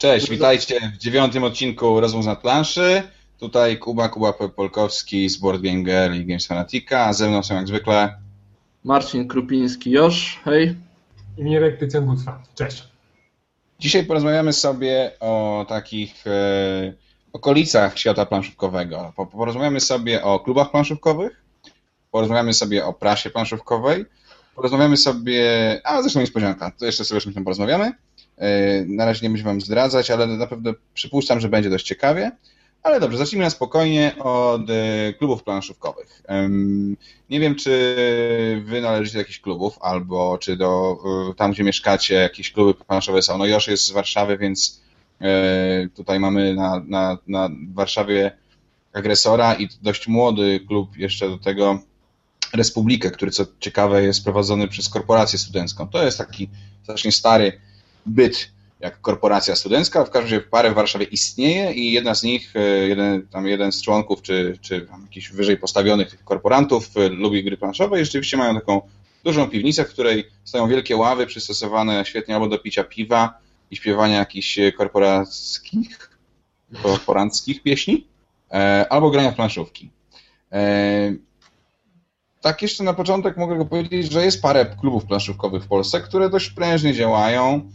[0.00, 3.02] Cześć, witajcie w dziewiątym odcinku Rozmów nad planszy.
[3.40, 7.54] Tutaj Kuba, Kuba Polkowski z Board Game Girl i Games Fanatica, a ze mną są
[7.54, 8.14] jak zwykle
[8.84, 10.76] Marcin Krupiński, Josz, hej.
[11.38, 12.42] I Mirek Tycjan Gucwa.
[12.54, 12.84] Cześć.
[13.78, 16.92] Dzisiaj porozmawiamy sobie o takich e,
[17.32, 19.12] okolicach świata planszówkowego.
[19.16, 21.44] Po- Porozmawiamy sobie o klubach planszówkowych,
[22.10, 24.04] porozmawiamy sobie o prasie planszówkowej,
[24.54, 25.44] porozmawiamy sobie,
[25.84, 27.92] a zresztą niespodzianka, to jeszcze sobie o czymś tam porozmawiamy.
[28.40, 32.32] E, Na razie nie będziemy Wam zdradzać, ale na pewno przypuszczam, że będzie dość ciekawie.
[32.82, 36.22] Ale dobrze, zacznijmy na spokojnie od e, klubów planszówkowych.
[37.30, 37.94] Nie wiem, czy
[38.64, 40.98] wy należycie do jakichś klubów, albo czy do
[41.30, 43.38] y, tam, gdzie mieszkacie, jakieś kluby planszowe są.
[43.38, 44.80] No Josz jest z Warszawy, więc
[45.20, 48.32] e, tutaj mamy na, na, na Warszawie
[48.92, 51.78] agresora i dość młody klub jeszcze do tego
[52.54, 55.88] Republikę, który co ciekawe jest prowadzony przez korporację studencką.
[55.88, 56.48] To jest taki
[56.82, 57.60] strasznie stary
[58.06, 58.50] byt
[58.80, 60.04] jak korporacja studencka.
[60.04, 63.72] W każdym razie parę w Warszawie istnieje i jedna z nich, e, jeden, tam jeden
[63.72, 68.36] z członków, czy, czy tam jakichś wyżej postawionych korporantów e, lubi gry planszowe i rzeczywiście
[68.36, 68.80] mają taką
[69.24, 73.38] dużą piwnicę, w której stoją wielkie ławy przystosowane świetnie albo do picia piwa
[73.70, 76.10] i śpiewania jakichś korporackich,
[76.82, 78.06] korporanckich pieśni,
[78.50, 79.90] e, albo grania w planszówki.
[82.40, 86.50] Tak jeszcze na początek mogę powiedzieć, że jest parę klubów planszówkowych w Polsce, które dość
[86.50, 87.70] prężnie działają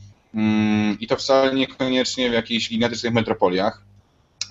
[0.99, 3.83] i to wcale niekoniecznie w jakichś gigantycznych metropoliach,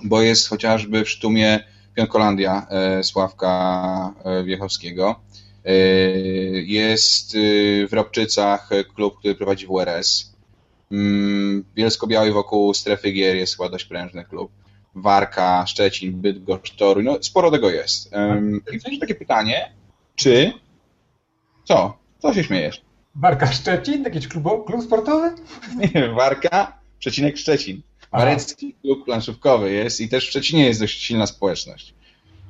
[0.04, 5.20] bo jest chociażby w Sztumie Pionkolandia e, Sławka e, Wiechowskiego.
[5.64, 5.72] E,
[6.62, 7.36] Jest
[7.88, 10.34] w Robczycach klub, który prowadzi WRS.
[10.92, 14.52] Mm, Bielsko-Białej wokół strefy gier jest chyba dość prężny klub.
[14.94, 18.06] Warka, Szczecin, Bydgoszcz, Toruń, no sporo tego jest.
[18.72, 19.72] I to jest takie pytanie,
[20.16, 20.52] czy...
[21.64, 21.98] Co?
[22.18, 22.82] Co się śmiejesz?
[23.14, 25.34] Barka Szczecin, jakiś klub, klub sportowy?
[25.94, 27.82] Nie, Warka, przecinek Szczecin.
[28.12, 31.94] Warecki klub planszówkowy jest i też w Szczecinie jest dość silna społeczność.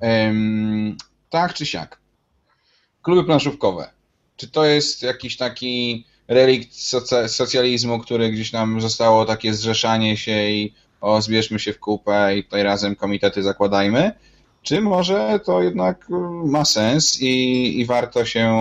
[0.01, 0.97] Em,
[1.31, 1.99] tak czy siak.
[3.03, 3.91] Kluby planszówkowe.
[4.37, 6.75] Czy to jest jakiś taki relikt
[7.27, 12.45] socjalizmu, który gdzieś nam zostało takie zrzeszanie się i o, zbierzmy się w kupę i
[12.45, 14.13] tutaj razem komitety zakładajmy?
[14.65, 16.15] Czy może to jednak y,
[16.49, 18.55] ma sens i, i warto się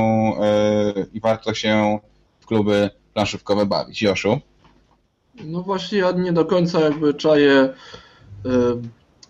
[0.98, 2.00] y, i warto się
[2.40, 4.02] w kluby planszówkowe bawić?
[4.02, 4.40] Joszu?
[5.44, 7.74] No właśnie, ja nie do końca jakby czaję,
[8.46, 8.50] y,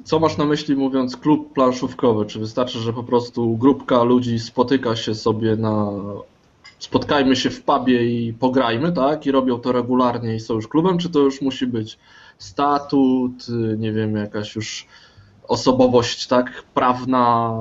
[0.03, 2.25] co masz na myśli mówiąc klub planszówkowy?
[2.25, 5.91] Czy wystarczy, że po prostu grupka ludzi spotyka się sobie na.
[6.79, 9.25] Spotkajmy się w pubie i pograjmy, tak?
[9.25, 11.99] I robią to regularnie i są już klubem, czy to już musi być
[12.37, 13.45] statut,
[13.77, 14.87] nie wiem, jakaś już
[15.47, 16.63] osobowość, tak?
[16.73, 17.53] Prawna,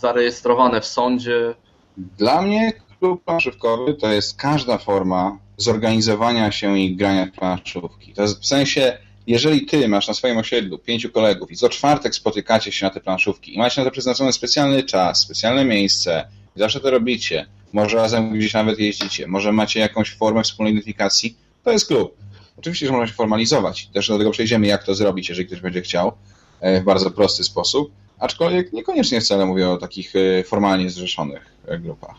[0.00, 1.54] zarejestrowane w sądzie.
[1.96, 8.12] Dla mnie klub planszówkowy to jest każda forma zorganizowania się i grania w planszówki.
[8.12, 12.14] To jest w sensie, jeżeli ty masz na swoim osiedlu pięciu kolegów i co czwartek
[12.14, 16.80] spotykacie się na te planszówki i macie na to przeznaczony specjalny czas, specjalne miejsce zawsze
[16.80, 21.86] to robicie, może razem gdzieś nawet jeździcie, może macie jakąś formę wspólnej identyfikacji, to jest
[21.86, 22.16] klub.
[22.56, 23.86] Oczywiście, że można się formalizować.
[23.86, 26.12] Też do tego przejdziemy, jak to zrobić, jeżeli ktoś będzie chciał,
[26.80, 27.90] w bardzo prosty sposób.
[28.18, 32.16] Aczkolwiek niekoniecznie wcale mówię o takich e, formalnie zrzeszonych e, grupach.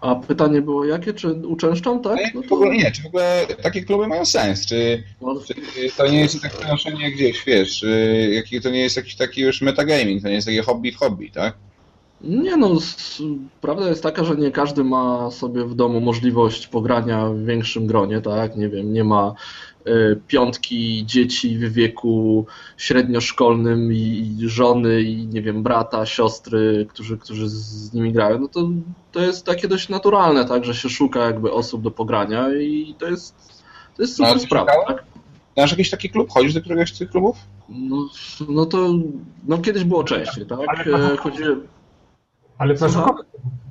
[0.00, 1.14] A pytanie było jakie?
[1.14, 2.18] Czy uczęszczam, tak?
[2.34, 4.66] No W ogóle nie, czy w ogóle takie kluby mają sens?
[4.66, 5.54] Czy, no, czy
[5.96, 9.60] to nie jest takie przenoszenie gdzieś, wiesz, czy jaki, to nie jest jakiś taki już
[9.60, 11.54] metagaming, to nie jest takie hobby w hobby, tak?
[12.24, 12.70] Nie no,
[13.60, 18.20] prawda jest taka, że nie każdy ma sobie w domu możliwość pogrania w większym gronie,
[18.20, 18.56] tak?
[18.56, 19.34] Nie wiem, nie ma
[19.86, 22.46] y, piątki dzieci w wieku
[22.76, 28.38] średnioszkolnym i, i żony i nie wiem, brata, siostry, którzy, którzy z nimi grają.
[28.38, 28.68] No to,
[29.12, 30.64] to jest takie dość naturalne, tak?
[30.64, 33.34] Że się szuka jakby osób do pogrania i to jest,
[33.96, 35.04] to jest No, super ale sprawa, tak?
[35.56, 36.30] Masz jakiś taki klub?
[36.30, 37.36] Chodzisz do któregoś z tych klubów?
[37.68, 38.08] No,
[38.48, 38.88] no to
[39.48, 40.58] no kiedyś było częściej, tak?
[40.66, 41.60] Ale- E, Chodziłem,
[42.62, 43.26] Ale planszówkowych,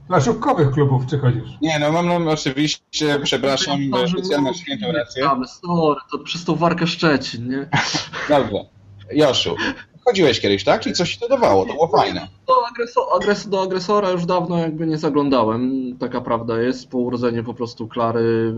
[0.07, 1.49] planszówkowych klubów czy chodzisz?
[1.61, 5.23] Nie, no mam, mam oczywiście, przepraszam, że specjalną świętą rację.
[5.23, 7.69] tam, Sorry, to przez tą warkę Szczecin, nie?
[8.37, 8.65] Dobrze.
[9.11, 9.55] Joszu,
[10.05, 10.81] chodziłeś kiedyś, tak?
[10.81, 12.27] Czyli coś ci to dawało, to było fajne.
[12.47, 16.89] Do, agreso, agres, do agresora już dawno jakby nie zaglądałem, taka prawda jest.
[16.89, 18.53] Po urodzeniu po prostu Klary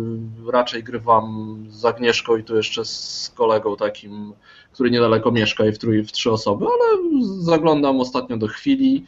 [0.47, 4.33] raczej grywam z Agnieszką i tu jeszcze z kolegą takim,
[4.71, 9.06] który niedaleko mieszka i w, trój, w trzy osoby, ale zaglądam ostatnio do chwili,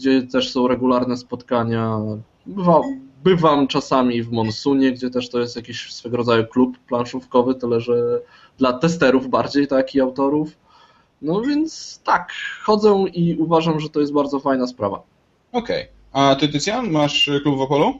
[0.00, 1.98] gdzie też są regularne spotkania.
[2.46, 2.80] Bywa,
[3.24, 7.94] bywam czasami w Monsunie, gdzie też to jest jakiś swego rodzaju klub planszówkowy, tyle że
[8.58, 10.56] dla testerów bardziej, tak, i autorów.
[11.22, 12.32] No więc tak,
[12.62, 15.02] chodzę i uważam, że to jest bardzo fajna sprawa.
[15.52, 15.88] Okej.
[16.12, 17.94] A ty, Tycjan, masz klub w Opolu?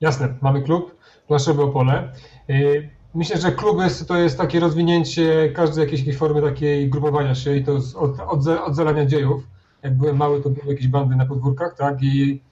[0.00, 0.96] Jasne, mamy klub,
[1.26, 2.12] planszowe Opole.
[2.48, 7.56] Yy, Myślę, że kluby to jest takie rozwinięcie każdej jakiejś, jakiejś formy takiej grupowania się
[7.56, 9.42] i to od, od, od zalania dziejów.
[9.82, 12.02] Jak byłem mały, to były jakieś bandy na podwórkach, tak?
[12.02, 12.42] I,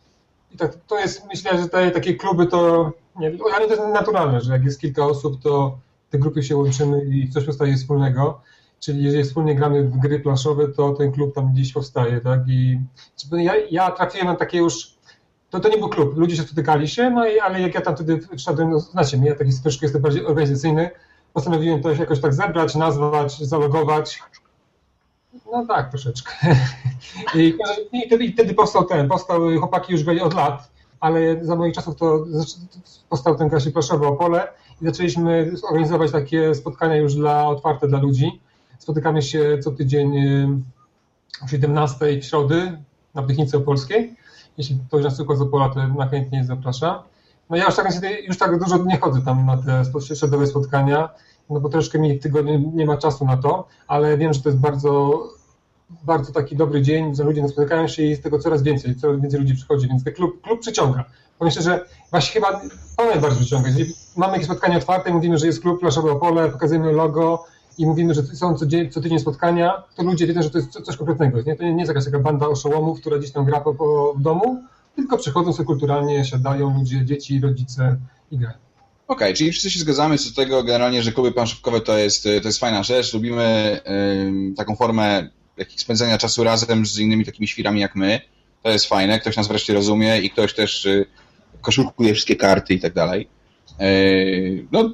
[0.52, 4.40] i tak, to jest, myślę, że te takie kluby to, nie, ale to jest naturalne,
[4.40, 5.78] że jak jest kilka osób, to
[6.10, 8.40] te grupy się łączymy i coś powstaje wspólnego.
[8.80, 12.40] Czyli jeżeli wspólnie gramy w gry planszowe, to ten klub tam gdzieś powstaje, tak?
[12.48, 12.80] I
[13.32, 14.96] ja, ja trafiłem na takie już
[15.50, 17.94] to, to nie był klub, ludzie się spotykali się, no i, ale jak ja tam
[17.94, 20.90] wtedy wszedłem, no, znacie mnie, ja taki troszkę jestem bardziej organizacyjny,
[21.32, 24.22] postanowiłem to jakoś tak zebrać, nazwać, zalogować.
[25.52, 26.32] No tak, troszeczkę.
[27.34, 27.54] I,
[27.92, 30.70] i, wtedy, I wtedy powstał ten, powstał, chłopaki już grali od lat,
[31.00, 32.24] ale za moich czasów to
[33.08, 34.48] powstał ten Kasi Plaszowy Opole
[34.82, 38.40] i zaczęliśmy organizować takie spotkania już dla otwarte dla ludzi.
[38.78, 40.14] Spotykamy się co tydzień
[41.44, 42.78] o 17 w środy
[43.14, 44.16] na Wdychnicy Opolskiej
[44.58, 47.02] jeśli ktoś nas tylko z Opola, to na chętnie zaprasza.
[47.50, 47.86] No ja już tak,
[48.26, 49.84] już tak dużo nie chodzę tam na te
[50.16, 51.08] środowe spotkania,
[51.50, 54.60] no bo troszkę mi tygodnie nie ma czasu na to, ale wiem, że to jest
[54.60, 55.22] bardzo,
[56.04, 59.40] bardzo taki dobry dzień, że ludzie spotykają się i z tego coraz więcej, coraz więcej
[59.40, 61.04] ludzi przychodzi, więc ten klub, klub przyciąga.
[61.40, 62.60] Myślę, że właśnie chyba
[62.96, 63.68] to najbardziej przyciąga.
[63.68, 67.44] Jeżeli mamy jakieś spotkanie otwarte, mówimy, że jest klub Flaszowe Opole, pokazujemy logo,
[67.78, 70.70] i mówimy, że są co, dzień, co tydzień spotkania, to ludzie wiedzą, że to jest
[70.70, 71.42] coś konkretnego.
[71.42, 71.56] Nie?
[71.56, 74.62] To nie jest jakaś taka banda oszołomów, która gdzieś tam gra po, po domu,
[74.96, 77.96] tylko przychodzą sobie kulturalnie, siadają ludzie, dzieci, rodzice
[78.30, 78.56] i grają.
[79.08, 82.22] Okej, okay, czyli wszyscy się zgadzamy co do tego generalnie, że kluby planszówkowe to jest,
[82.22, 83.14] to jest fajna rzecz.
[83.14, 83.80] Lubimy
[84.56, 88.20] taką formę jakich spędzania czasu razem z innymi takimi świrami jak my.
[88.62, 91.06] To jest fajne, ktoś nas wreszcie rozumie i ktoś też y,
[91.60, 93.28] koszulkuje wszystkie karty i tak dalej.
[93.80, 94.92] Yy, no,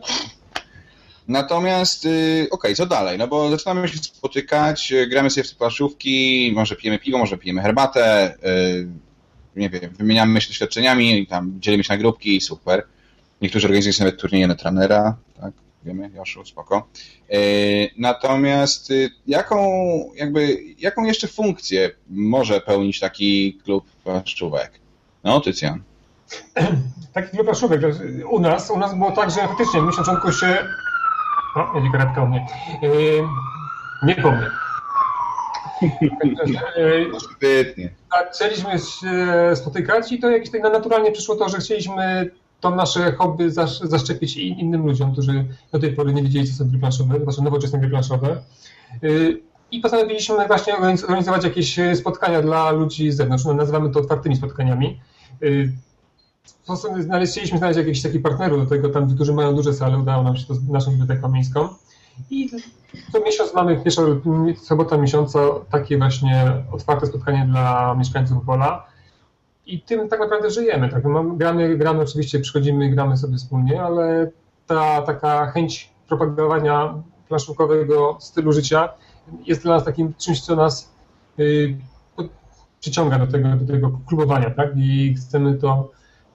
[1.28, 3.18] Natomiast, yy, okej, okay, co dalej?
[3.18, 7.38] No bo zaczynamy się spotykać, y, gramy sobie w te planszówki, może pijemy piwo, może
[7.38, 8.34] pijemy herbatę,
[9.56, 12.86] nie wiem, wymieniamy się doświadczeniami, tam dzielimy się na grupki, super.
[13.40, 15.52] Niektórzy organizują nawet turnieje na trenera, tak,
[15.84, 16.88] wiemy, Joszu, spoko.
[17.28, 17.38] Yy,
[17.98, 19.58] natomiast y, jaką,
[20.14, 24.70] jakby, jaką jeszcze funkcję może pełnić taki klub płaszczówek?
[25.24, 25.82] No, Tycjan.
[27.14, 27.80] Taki klub płaszczówek,
[28.30, 30.66] u nas, u nas było tak, że faktycznie my na początku się
[31.56, 32.46] o, jedzie karetka u mnie.
[32.82, 33.22] Yy,
[34.02, 34.46] nie po mnie.
[37.36, 37.90] Świetnie.
[38.12, 42.30] Zaczęliśmy się spotykać i to jakieś tak naturalnie przyszło to, że chcieliśmy
[42.62, 43.50] to nasze hobby
[43.82, 47.78] zaszczepić innym ludziom, którzy do tej pory nie wiedzieli, co są gry planszowe, znaczy nowoczesne
[47.78, 48.42] gry planszowe.
[49.04, 53.44] Y, I postanowiliśmy właśnie organizować jakieś spotkania dla ludzi z zewnątrz.
[53.44, 55.00] No, nazywamy to otwartymi spotkaniami.
[55.42, 55.72] Y,
[56.98, 60.46] Znaleźliśmy znaleźć jakichś takich partnerów do tego, tam, którzy mają duże sale, udało nam się
[60.46, 61.68] to z naszą biblioteką miejską.
[62.30, 62.50] I
[63.12, 64.02] co miesiąc mamy pierwsza
[64.62, 65.38] sobota miesiąca
[65.70, 68.91] takie właśnie otwarte spotkanie dla mieszkańców Wola.
[69.66, 70.88] I tym tak naprawdę żyjemy.
[70.88, 71.04] Tak?
[71.04, 74.30] Mamy, gramy, gramy, oczywiście przychodzimy i gramy sobie wspólnie, ale
[74.66, 76.94] ta taka chęć propagowania
[77.28, 78.88] planszówkowego stylu życia
[79.46, 80.92] jest dla nas takim czymś, co nas
[81.38, 81.76] y,
[82.80, 84.70] przyciąga do tego, do tego klubowania, tak?
[84.76, 85.90] I chcemy to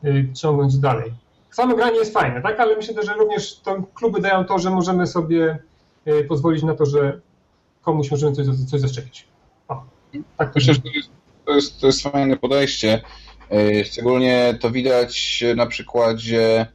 [0.06, 1.14] Y, ciągnąć dalej.
[1.52, 2.60] Samo granie jest fajne, tak?
[2.60, 5.60] Ale myślę, że również to kluby dają to, że możemy sobie
[6.08, 7.20] y, pozwolić na to, że
[7.82, 9.28] komuś możemy coś, coś zaszczepić.
[9.68, 9.84] O,
[10.38, 11.10] tak Myślę, że to jest,
[11.48, 13.02] to, jest, to jest fajne podejście.
[13.54, 16.66] Y, szczególnie to widać na przykładzie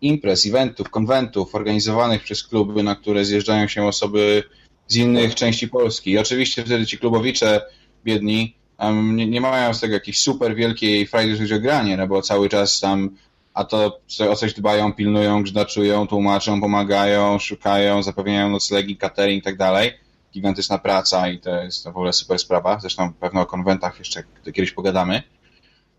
[0.00, 4.42] imprez, eventów, konwentów organizowanych przez kluby, na które zjeżdżają się osoby
[4.88, 6.10] z innych części Polski.
[6.10, 7.60] I oczywiście wtedy ci klubowicze
[8.04, 8.56] biedni
[8.92, 12.80] nie, nie mają z tego jakiejś super wielkiej frajdy, o granie, no bo cały czas
[12.80, 13.10] tam
[13.54, 14.00] a to
[14.30, 19.92] o coś dbają, pilnują, grzdaczują, tłumaczą, pomagają, szukają, zapewniają noclegi, catering i tak dalej.
[20.32, 22.80] Gigantyczna praca i to jest w ogóle super sprawa.
[22.80, 25.22] Zresztą pewno o konwentach jeszcze kiedyś pogadamy.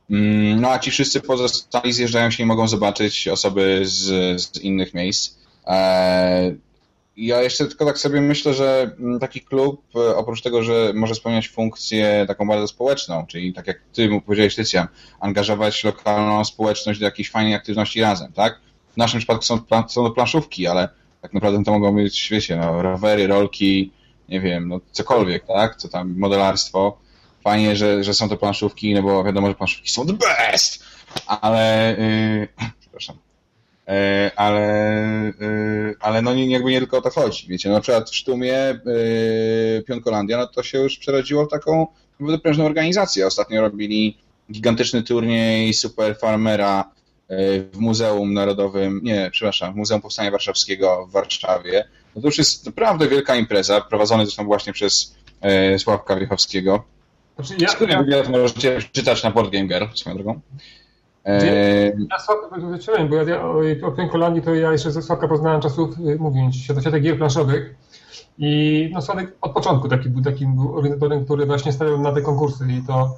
[0.10, 4.02] Mm, no a ci wszyscy pozostali zjeżdżają się i mogą zobaczyć osoby z,
[4.42, 5.38] z innych miejsc.
[5.68, 6.56] E,
[7.18, 11.16] ja jeszcze tylko tak sobie myślę, że mm, taki klub, e, oprócz tego, że może
[11.16, 14.88] spełniać funkcję taką bardzo społeczną, czyli tak jak ty mu powiedziałeś, Tycjan,
[15.20, 18.60] angażować lokalną społeczność do jakiejś fajnej aktywności razem, tak?
[18.94, 20.90] W naszym przypadku są, są to planszówki, ale
[21.22, 23.92] tak naprawdę to mogą być, wiecie, no, rowery, rolki,
[24.30, 25.76] nie wiem, no cokolwiek, tak?
[25.76, 26.98] Co tam, modelarstwo.
[27.44, 30.84] Fajnie, że, że są to planszówki, no bo wiadomo, że planszówki są the best!
[31.28, 32.48] Ale, yy,
[32.82, 33.18] przepraszam,
[33.88, 34.64] E, ale,
[35.28, 35.34] e,
[36.00, 37.48] ale no nie, jakby nie tylko o to chodzi.
[37.48, 38.80] Wiecie, no na przykład w Sztumie e,
[39.88, 41.88] Pionkolandia, no to się już przerodziło w taką
[42.44, 43.28] prężną organizację.
[43.28, 44.18] Ostatnio robili
[44.52, 46.92] gigantyczny turniej Super Farmera
[47.74, 51.88] w Muzeum Narodowym, nie, przepraszam, w Muzeum Powstania Warszawskiego w Warszawie.
[52.16, 55.16] No to już jest naprawdę wielka impreza, prowadzona zresztą właśnie przez
[55.78, 56.84] Sławka Wiechowskiego.
[57.36, 58.30] Znaczy ja, ja...
[58.30, 60.40] możecie czytać na Board Game Girl, swoją drogą.
[61.26, 61.86] E...
[62.12, 62.60] Ja słabko,
[63.10, 67.00] bo ja, o, o Pękolandii to ja jeszcze ze Sławka poznałem czasów, y, mówiąc, świata
[67.00, 67.76] gier planszowych
[68.38, 72.22] i no Sławek od początku taki był takim był organizatorem, który właśnie stawiał na te
[72.22, 73.18] konkursy i to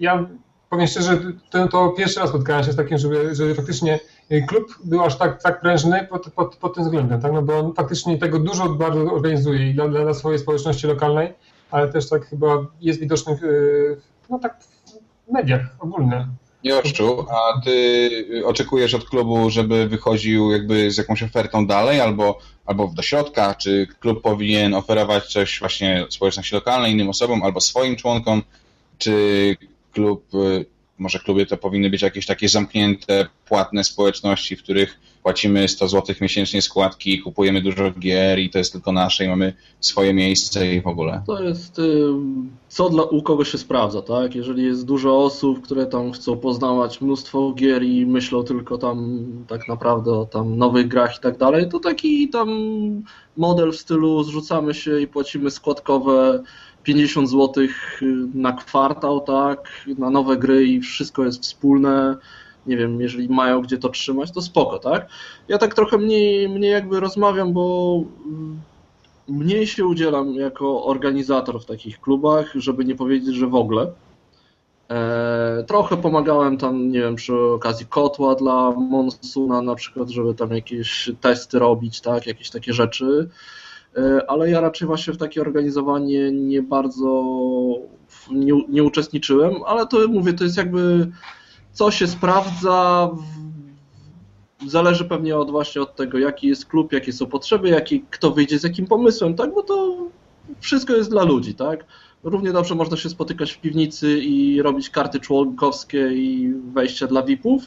[0.00, 0.26] ja
[0.70, 1.20] powiem szczerze,
[1.50, 4.00] to, to pierwszy raz spotkałem się z takim, żeby, żeby faktycznie
[4.48, 7.32] klub był aż tak, tak prężny pod, pod, pod tym względem, tak?
[7.32, 11.32] no bo on faktycznie tego dużo bardzo organizuje i dla, dla swojej społeczności lokalnej,
[11.70, 13.38] ale też tak chyba jest widoczny
[14.30, 14.56] no tak
[15.28, 16.26] w mediach ogólnie.
[16.64, 18.10] Joszczu, a ty
[18.44, 23.54] oczekujesz od klubu, żeby wychodził jakby z jakąś ofertą dalej, albo, albo do środka?
[23.54, 28.42] Czy klub powinien oferować coś właśnie społeczności lokalnej, innym osobom, albo swoim członkom?
[28.98, 29.56] Czy
[29.92, 30.24] klub
[31.00, 36.16] może klubie to powinny być jakieś takie zamknięte, płatne społeczności, w których płacimy 100 zł
[36.20, 40.80] miesięcznie składki, kupujemy dużo gier i to jest tylko nasze i mamy swoje miejsce i
[40.80, 41.22] w ogóle.
[41.26, 42.02] To jest y,
[42.68, 44.34] co dla, u kogo się sprawdza, tak?
[44.34, 49.68] Jeżeli jest dużo osób, które tam chcą poznawać mnóstwo gier i myślą tylko tam tak
[49.68, 52.48] naprawdę o tam nowych grach i tak dalej, to taki tam
[53.36, 56.42] model w stylu zrzucamy się i płacimy składkowe
[56.82, 57.64] 50 zł
[58.34, 59.68] na kwartał, tak,
[59.98, 62.16] na nowe gry i wszystko jest wspólne.
[62.66, 65.08] Nie wiem, jeżeli mają gdzie to trzymać, to spoko, tak?
[65.48, 67.96] Ja tak trochę mniej, mniej jakby rozmawiam, bo
[69.28, 73.92] mniej się udzielam jako organizator w takich klubach, żeby nie powiedzieć, że w ogóle.
[74.90, 80.50] E, trochę pomagałem tam, nie wiem, przy okazji kotła dla Monsuna na przykład, żeby tam
[80.50, 83.28] jakieś testy robić, tak, jakieś takie rzeczy.
[83.96, 87.24] E, ale ja raczej właśnie w takie organizowanie nie bardzo
[88.30, 91.10] nie, nie uczestniczyłem, ale to mówię, to jest jakby
[91.72, 93.10] co się sprawdza,
[94.66, 98.58] zależy pewnie od właśnie od tego, jaki jest klub, jakie są potrzeby, jaki, kto wyjdzie
[98.58, 99.96] z jakim pomysłem, tak, bo to
[100.60, 101.84] wszystko jest dla ludzi, tak.
[102.22, 107.62] Równie dobrze można się spotykać w piwnicy i robić karty członkowskie i wejścia dla VIP-ów,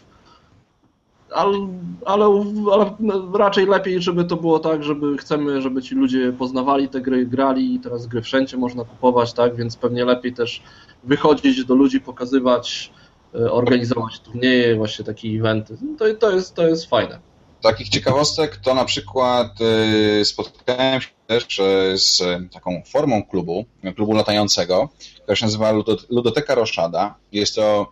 [1.34, 1.68] ale,
[2.06, 2.26] ale,
[2.72, 2.96] ale,
[3.34, 7.76] raczej lepiej, żeby to było tak, żeby chcemy, żeby ci ludzie poznawali te gry, grali
[7.76, 10.64] i teraz gry wszędzie można kupować, tak, więc pewnie lepiej też
[11.04, 12.92] wychodzić do ludzi, pokazywać,
[13.36, 15.78] e, organizować turnieje, właśnie takie eventy.
[15.82, 17.20] No to, to, jest, to jest fajne.
[17.62, 22.24] Takich ciekawostek to na przykład e, spotkałem się też e, z
[22.54, 24.90] taką formą klubu, klubu latającego,
[25.24, 25.72] która się nazywa
[26.10, 27.16] Ludoteka Roszada.
[27.32, 27.92] Jest to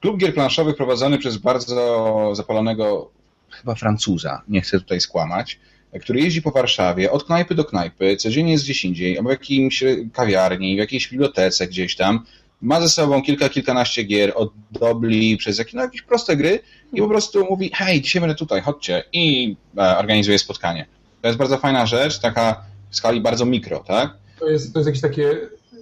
[0.00, 3.10] Klub gier planszowych prowadzony przez bardzo zapalonego
[3.50, 5.58] chyba Francuza, nie chcę tutaj skłamać,
[6.00, 9.84] który jeździ po Warszawie od knajpy do knajpy, codziennie jest gdzieś indziej, albo w jakimś
[10.12, 12.24] kawiarni, w jakiejś bibliotece gdzieś tam,
[12.62, 16.60] ma ze sobą kilka, kilkanaście gier od dobli przez jakieś, no, jakieś proste gry
[16.92, 20.86] i po prostu mówi, hej, dzisiaj będę tutaj, chodźcie i e, organizuje spotkanie.
[21.22, 24.10] To jest bardzo fajna rzecz, taka w skali bardzo mikro, tak?
[24.38, 25.30] To jest, to jest jakieś takie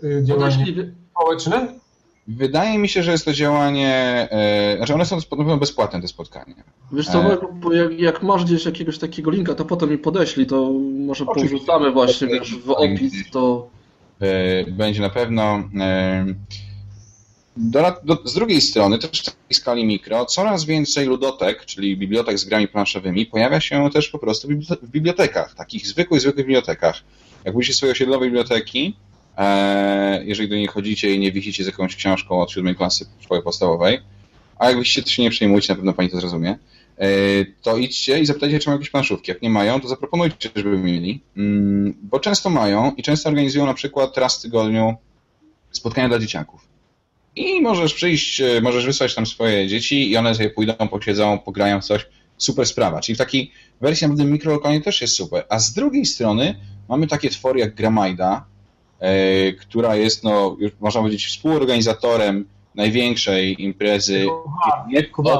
[0.04, 0.66] y, działanie
[1.10, 1.85] społeczne?
[2.28, 6.08] Wydaje mi się, że jest to działanie, e, znaczy one są na pewno bezpłatne, te
[6.08, 6.54] spotkania.
[6.92, 7.38] Wiesz co, e...
[7.52, 10.70] bo jak, jak, masz gdzieś jakiegoś takiego linka, to potem mi podeślij, to
[11.06, 11.56] może Oczywiście.
[11.56, 13.68] porzucamy właśnie wiesz, w opis, to...
[14.20, 15.68] E, będzie na pewno...
[15.80, 16.26] E,
[17.56, 22.38] do, do, z drugiej strony, też w takiej skali mikro, coraz więcej ludotek, czyli bibliotek
[22.38, 24.48] z grami planszowymi, pojawia się też po prostu
[24.82, 27.02] w bibliotekach, takich zwykłych, zwykłych bibliotekach.
[27.44, 28.96] Jak pójdziecie swoje osiedlowe biblioteki,
[30.24, 34.00] jeżeli do niej chodzicie i nie wisicie z jakąś książką od siódmej klasy szkoły podstawowej,
[34.58, 36.58] a jak to się nie przejmujcie, na pewno pani to zrozumie,
[36.98, 37.08] e,
[37.62, 39.30] to idźcie i zapytajcie, czy mają jakieś planszówki.
[39.30, 43.74] Jak nie mają, to zaproponujcie, żeby mieli, mm, bo często mają i często organizują na
[43.74, 44.94] przykład raz w tygodniu
[45.70, 46.68] spotkania dla dzieciaków.
[47.36, 51.80] I możesz przyjść, e, możesz wysłać tam swoje dzieci i one sobie pójdą, posiedzą, pograją
[51.80, 52.06] coś.
[52.38, 53.00] Super sprawa.
[53.00, 55.44] Czyli w takiej wersji naprawdę mikrolokalnie też jest super.
[55.48, 56.56] A z drugiej strony
[56.88, 58.44] mamy takie twory jak Gramajda,
[59.60, 64.26] która jest, no, już można powiedzieć, współorganizatorem największej imprezy.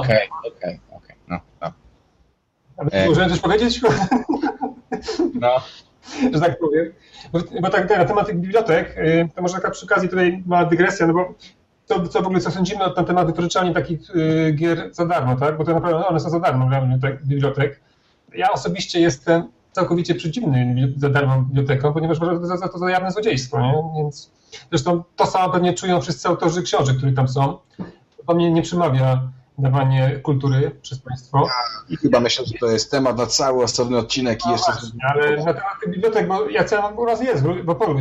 [0.01, 1.17] Okej, okej, okej.
[1.29, 1.73] No, no.
[2.93, 3.09] E...
[3.09, 3.81] Możemy coś powiedzieć?
[5.41, 5.61] No.
[6.33, 6.93] Że tak powiem.
[7.33, 10.65] Bo, bo tak na temat tych bibliotek, y, to może taka przy okazji tutaj mała
[10.65, 11.35] dygresja, no bo
[11.87, 15.57] to, co w ogóle co sądzimy na temat wypożyczania takich y, gier za darmo, tak?
[15.57, 16.69] Bo to naprawdę one są za darmo
[17.25, 17.81] bibliotek.
[18.35, 23.61] Ja osobiście jestem całkowicie przeciwny za darmo biblioteką, ponieważ uważam za to za jawne złodziejstwo.
[23.61, 23.75] Nie?
[23.97, 24.31] Więc
[24.71, 27.59] zresztą to samo pewnie czują wszyscy autorzy książek, które tam są.
[28.27, 29.23] To mnie nie przemawia
[29.59, 31.47] dawanie kultury przez państwo.
[31.89, 34.73] I chyba myślę, że to jest temat na cały osobny odcinek i jeszcze...
[34.73, 37.99] Właśnie, ale na temat tych bibliotek, bo ja chciałem u nas jest w Opolu,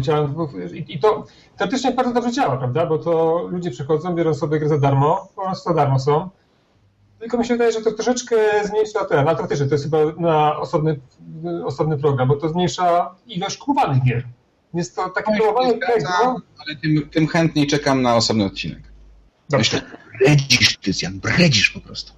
[0.73, 1.25] i, i to
[1.57, 5.41] teoretycznie bardzo dobrze działa, prawda, bo to ludzie przychodzą, biorą sobie gry za darmo, po
[5.41, 6.29] prostu za darmo są,
[7.19, 9.97] tylko mi się wydaje, że to troszeczkę zmniejsza ten, ale to też to jest chyba
[10.17, 10.99] na osobny,
[11.65, 14.23] osobny program, bo to zmniejsza ilość kupowanych gier.
[14.73, 16.41] Jest to takie próbowanie tego...
[16.65, 18.79] Ale tym, tym chętniej czekam na osobny odcinek.
[19.51, 19.81] Myślę,
[20.19, 22.13] bredzisz, Krystian, bredzisz po prostu.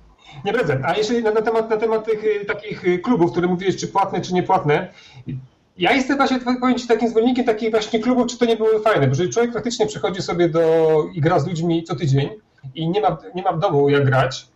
[0.45, 0.81] Nie bredzę.
[0.83, 3.87] A jeszcze na, na, temat, na temat tych y, takich y, klubów, które mówiłeś, czy
[3.87, 4.87] płatne, czy niepłatne.
[5.77, 9.07] Ja jestem właśnie, powiem Ci, takim zwolennikiem takich właśnie klubów, czy to nie były fajne,
[9.07, 12.29] bo jeżeli człowiek faktycznie przychodzi sobie do i gra z ludźmi co tydzień
[12.75, 14.47] i nie ma, nie ma w domu jak grać,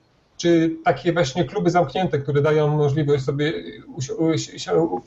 [0.42, 3.54] czy takie właśnie kluby zamknięte, które dają możliwość sobie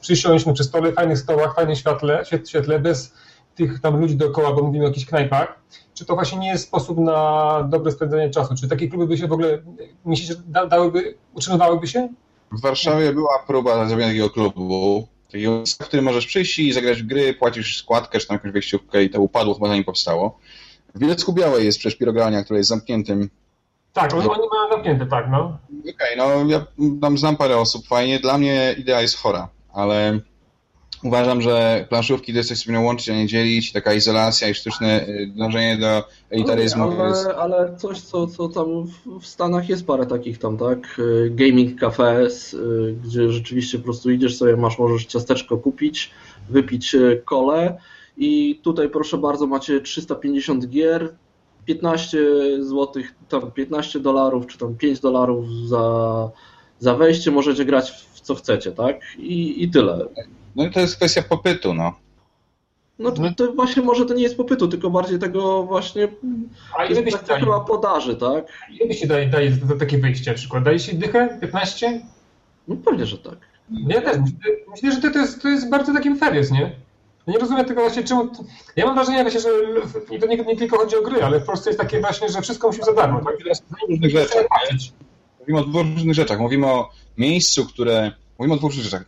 [0.00, 3.12] przysiąść przy stole, fajnych stołach, fajnym świetle, świetle, bez
[3.54, 5.60] tych tam ludzi dookoła, bo mówimy o jakichś knajpach,
[5.94, 8.54] czy to właśnie nie jest sposób na dobre spędzenie czasu?
[8.54, 9.58] Czy takie kluby by się w ogóle,
[10.04, 12.08] myślicie, że dałyby, utrzymywałyby się?
[12.52, 15.08] W Warszawie była próba zrobienia takiego klubu,
[15.80, 19.10] w którym możesz przyjść i zagrać w gry, płacisz składkę, czy tam jakąś wejściówkę i
[19.10, 20.38] to upadło, chyba zanim powstało.
[20.94, 23.30] W Bilecku Białej jest przecież pirogrania, które jest zamkniętym
[23.94, 25.58] tak, oni, oni mają zamknięte, tak, no.
[25.80, 26.66] Okej, okay, no ja
[27.00, 28.20] tam znam parę osób, fajnie.
[28.20, 30.18] Dla mnie idea jest chora, ale
[31.04, 33.72] uważam, że planszówki to jest coś, co powinno łączyć, a nie dzielić.
[33.72, 36.90] Taka izolacja i sztuczne y, dążenie do elitaryzmu.
[36.90, 37.26] Ale, jest...
[37.26, 38.66] ale coś, co, co tam
[39.20, 40.98] w Stanach jest parę takich tam, tak?
[40.98, 46.10] Y, gaming cafes, y, gdzie rzeczywiście po prostu idziesz sobie, masz, możesz ciasteczko kupić,
[46.50, 47.78] wypić kole
[48.16, 51.14] i tutaj proszę bardzo macie 350 gier,
[51.64, 52.18] 15
[52.60, 56.30] zł, tam 15 dolarów, czy tam 5 dolarów za,
[56.78, 59.00] za wejście, możecie grać w co chcecie, tak?
[59.18, 60.06] I, i tyle.
[60.56, 61.92] No i to jest kwestia popytu, no.
[62.98, 66.08] No to, to, właśnie może to nie jest popytu, tylko bardziej tego właśnie
[66.78, 67.46] A ile byście dali?
[67.66, 68.44] podaży, tak?
[68.70, 70.64] Ile byście dali, dali za takie wyjście na przykład?
[70.64, 71.38] Dali się dychę?
[71.40, 72.00] 15?
[72.68, 73.36] No pewnie, że tak.
[73.70, 74.16] Ja też.
[74.70, 76.72] Myślę, że to, to, jest, to jest bardzo taki fair jest, nie?
[77.26, 78.28] Nie rozumiem tego właśnie, czemu...
[78.76, 79.48] Ja mam wrażenie właśnie, że
[80.20, 82.66] to nie, nie, tylko chodzi o gry, ale w Polsce jest takie właśnie, że wszystko
[82.66, 83.20] musi za darmo.
[83.24, 83.36] Tak?
[83.88, 84.44] różnych rzeczach.
[85.40, 86.40] Mówimy o dwóch różnych rzeczach.
[86.40, 88.12] Mówimy o miejscu, które...
[88.38, 89.04] Mówimy o dwóch różnych rzeczach.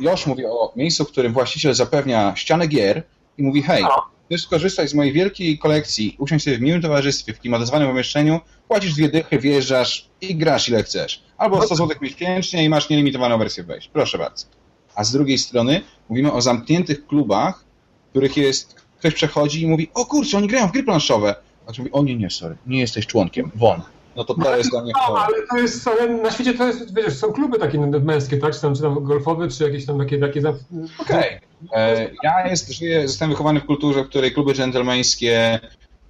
[0.00, 3.02] Josz mówi o miejscu, w którym właściciel zapewnia ścianę gier
[3.38, 4.02] i mówi, hej, no.
[4.26, 8.94] chcesz skorzystać z mojej wielkiej kolekcji, usiąść sobie w miłym towarzystwie, w klimatyzowanym pomieszczeniu, płacisz
[8.94, 11.22] dwie dychy, wjeżdżasz i grasz ile chcesz.
[11.38, 13.88] Albo 100 zł miesięcznie i masz nielimitowaną wersję wejść.
[13.88, 14.46] Proszę bardzo.
[14.94, 17.64] A z drugiej strony mówimy o zamkniętych klubach,
[18.06, 21.34] w których jest, ktoś przechodzi i mówi, o kurczę, oni grają w gry planszowe.
[21.66, 23.80] A mówi, o nie, nie, sorry, nie jesteś członkiem, won.
[24.16, 26.66] No to to no, jest dla mnie no, ale to jest, ale na świecie to
[26.66, 29.98] jest, wiesz, są kluby takie męskie, tak, czy tam, czy tam golfowe, czy jakieś tam
[29.98, 30.18] takie...
[30.18, 30.58] takie Okej.
[30.98, 31.40] Okay.
[31.72, 35.60] E, ja jest, żyję, zostałem wychowany w kulturze, w której kluby dżentelmeńskie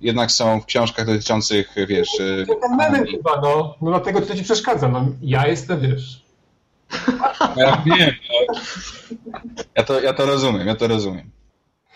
[0.03, 2.09] jednak są w książkach dotyczących, wiesz...
[2.47, 3.75] To tam chyba, no.
[3.83, 5.07] No dlatego to ci przeszkadza, no.
[5.23, 6.22] Ja jestem, wiesz,
[7.57, 8.11] ja wiem.
[9.77, 11.31] Ja to, ja to rozumiem, ja to rozumiem.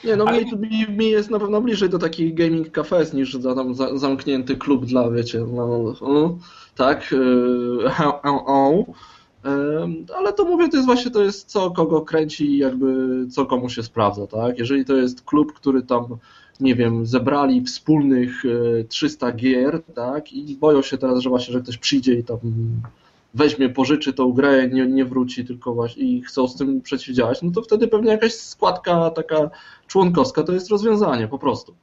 [0.04, 0.44] Nie, no Ale...
[0.44, 3.98] mi, mi, mi, jest na pewno bliżej do takich gaming cafes niż za tam za,
[3.98, 6.38] zamknięty klub dla, wiecie, no, no
[6.74, 7.90] tak, yy,
[10.16, 12.86] ale to mówię, to jest właśnie to jest co kogo kręci i jakby
[13.30, 14.58] co komu się sprawdza, tak?
[14.58, 16.06] Jeżeli to jest klub, który tam
[16.60, 18.42] nie wiem, zebrali wspólnych
[18.88, 20.32] 300 gier, tak?
[20.32, 22.38] I boją się teraz, że właśnie, że ktoś przyjdzie i tam
[23.36, 27.50] weźmie, pożyczy tą grę, nie, nie wróci, tylko właśnie i chcą z tym przeciwdziałać, no
[27.50, 29.50] to wtedy pewnie jakaś składka taka
[29.86, 31.74] członkowska to jest rozwiązanie po prostu.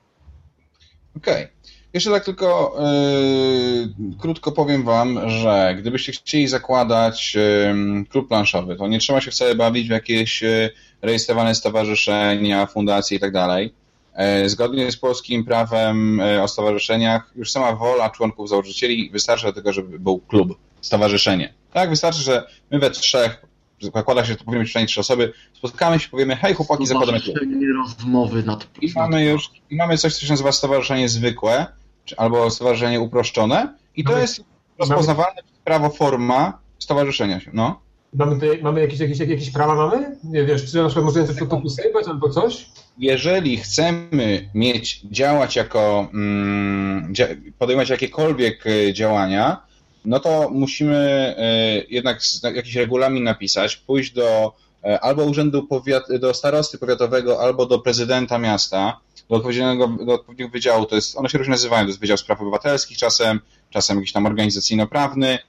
[1.18, 1.44] Okej.
[1.44, 1.48] Okay.
[1.94, 8.88] Jeszcze tak tylko yy, krótko powiem Wam, że gdybyście chcieli zakładać yy, klub planszowy, to
[8.88, 10.70] nie trzeba się wcale bawić w jakieś yy,
[11.02, 13.74] rejestrowane stowarzyszenia, fundacje i tak dalej.
[14.18, 19.54] Yy, zgodnie z polskim prawem yy, o stowarzyszeniach, już sama wola członków założycieli wystarczy do
[19.54, 21.54] tego, żeby był klub stowarzyszenie.
[21.74, 23.46] Tak, wystarczy, że my we trzech,
[23.82, 27.19] zakłada się, że to powinny być przynajmniej trzy osoby, spotykamy się, powiemy, hej chłopaki, zakładamy
[27.19, 27.38] klub.
[27.78, 31.65] rozmowy nad I mamy już, i mamy coś, co się nazywa stowarzyszenie zwykłe,
[32.06, 34.43] czy, albo stowarzyszenie uproszczone i to mamy, jest
[34.80, 37.80] rozpoznawalne mamy, prawo forma stowarzyszenia się, no.
[38.13, 40.17] Mamy, tutaj, mamy jakieś, jakieś, jakieś prawa mamy?
[40.24, 42.65] Nie wiesz, czy na przykład możemy coś tu albo coś?
[42.98, 47.13] Jeżeli chcemy mieć, działać jako, mm,
[47.58, 49.62] podejmować jakiekolwiek y, działania,
[50.06, 50.98] no to musimy
[51.38, 52.22] e, jednak
[52.56, 58.38] jakiś regulamin napisać, pójść do e, albo urzędu powiat, do starosty powiatowego, albo do prezydenta
[58.38, 62.18] miasta, do odpowiedniego, do odpowiedniego wydziału, to jest, one się różnie nazywają, to jest Wydział
[62.18, 63.39] Spraw Obywatelskich czasem,
[63.70, 65.39] czasem jakiś tam organizacyjno-prawny.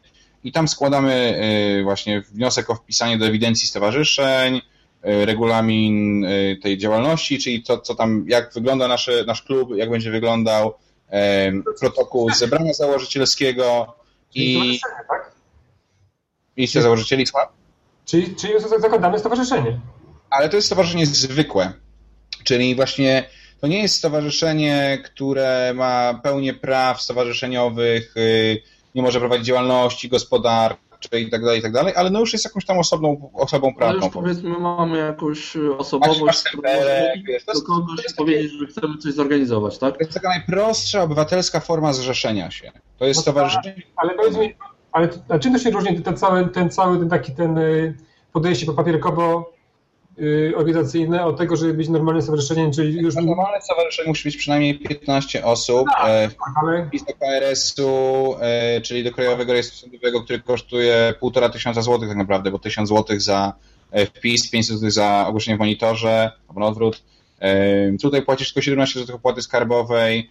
[0.45, 4.61] I tam składamy e, właśnie wniosek o wpisanie do ewidencji stowarzyszeń,
[5.03, 6.27] regulamin
[6.63, 10.75] tej działalności, czyli to, co tam, jak wygląda nasze, nasz klub, jak będzie wyglądał
[11.81, 13.97] protokół zebrania założycielskiego,
[14.35, 14.81] i...
[15.09, 15.33] tak?
[16.57, 17.25] Miejsce założycieli?
[18.05, 19.81] Czyli, czyli zakładamy stowarzyszenie.
[20.31, 21.73] Ale to jest stowarzyszenie zwykłe.
[22.45, 23.29] Czyli właśnie
[23.61, 28.63] to nie jest stowarzyszenie, które ma pełnię praw stowarzyszeniowych, y,
[28.95, 32.45] nie może prowadzić działalności gospodarczej, i tak dalej, i tak dalej, ale no już jest
[32.45, 33.97] jakąś tam osobną, osobą prawną.
[33.97, 36.71] Ale już powiedzmy mamy jakąś osobowość, która
[37.55, 39.95] do kogoś powiedzieć, że chcemy coś zorganizować, tak?
[39.95, 42.73] To jest taka najprostsza obywatelska forma zrzeszenia się.
[42.99, 43.83] To jest no stowarzyszenie.
[43.97, 44.55] Ale powiedz mi,
[44.93, 47.95] ale a czym to się różni ten cały, ten cały ten taki ten y,
[48.33, 49.54] podejście papierkowo
[50.57, 53.15] organizacyjne od tego, żeby być normalnym stowarzyszeniem, czyli już...
[53.15, 55.89] Normalne stowarzyszenie musi być przynajmniej 15 osób.
[55.97, 56.91] Tak, e, tak, ale...
[56.93, 62.51] do KRS-u, e, czyli do Krajowego Rejestru Sądowego, który kosztuje półtora tysiąca złotych tak naprawdę,
[62.51, 63.53] bo tysiąc złotych za
[63.91, 67.03] e, wpis, 500 złotych za ogłoszenie w monitorze, albo na odwrót.
[68.03, 70.31] Tutaj płacisz tylko 17 zł opłaty skarbowej.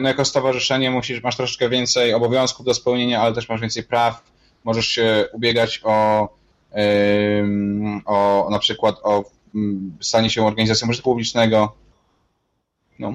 [0.00, 4.22] No jako stowarzyszenie musisz, masz troszeczkę więcej obowiązków do spełnienia, ale też masz więcej praw.
[4.64, 6.28] Możesz się ubiegać o
[8.04, 11.76] o na przykład o mm, stanie się organizacją użytku publicznego.
[12.98, 13.12] No.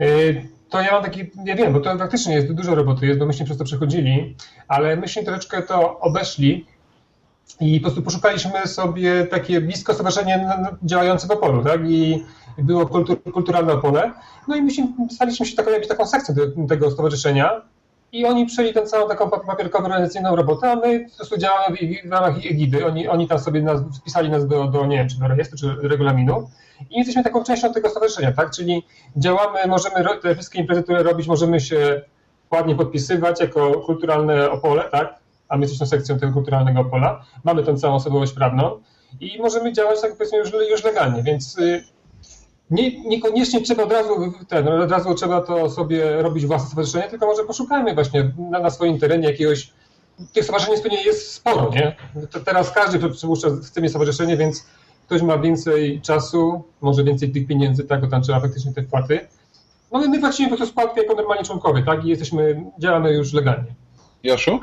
[0.00, 3.26] Y, to ja mam taki, nie wiem, bo to faktycznie jest dużo roboty, jest, bo
[3.26, 4.36] myśmy przez to przechodzili,
[4.68, 6.66] ale myśmy troszeczkę to obeszli
[7.60, 10.48] i po prostu poszukaliśmy sobie takie blisko stowarzyszenie
[10.82, 11.80] działające w Opolu, tak?
[11.90, 12.24] I
[12.58, 14.12] było kultur, kulturalne Opole.
[14.48, 16.34] No i myśmy staliśmy się taką, taką sekcją
[16.68, 17.62] tego stowarzyszenia
[18.12, 22.10] i oni przejęli tę całą taką papierkową organizacyjną robotę, a my po prostu działamy w,
[22.10, 22.86] ramach ich egidy.
[22.86, 25.88] Oni, oni tam sobie nas, wpisali nas do, do, nie wiem, czy do rejestru, czy
[25.88, 26.48] regulaminu
[26.90, 28.50] i jesteśmy taką częścią tego stowarzyszenia, tak?
[28.50, 28.82] Czyli
[29.16, 32.02] działamy, możemy te wszystkie imprezy, które robić, możemy się
[32.50, 35.18] ładnie podpisywać jako kulturalne Opole, tak?
[35.48, 37.24] A my jesteśmy sekcją tego kulturalnego Opola.
[37.44, 38.82] Mamy tę całą osobowość prawną
[39.20, 41.84] i możemy działać, tak powiedzmy, już, już legalnie, więc y,
[42.70, 47.26] nie, niekoniecznie trzeba od razu, ten, od razu trzeba to sobie robić własne stowarzyszenie, tylko
[47.26, 49.72] może poszukajmy właśnie na, na swoim terenie jakiegoś,
[50.32, 51.96] tych stowarzyszeń pewnie jest sporo, nie?
[52.30, 54.66] To teraz każdy przypuszcza, chce mieć stowarzyszenie, więc
[55.06, 59.20] ktoś ma więcej czasu, może więcej tych pieniędzy, tak, bo tam trzeba faktycznie te wpłaty.
[59.92, 63.74] No my płacimy po prostu składkę jako normalni członkowie, tak, i jesteśmy, działamy już legalnie.
[64.22, 64.60] Joszu?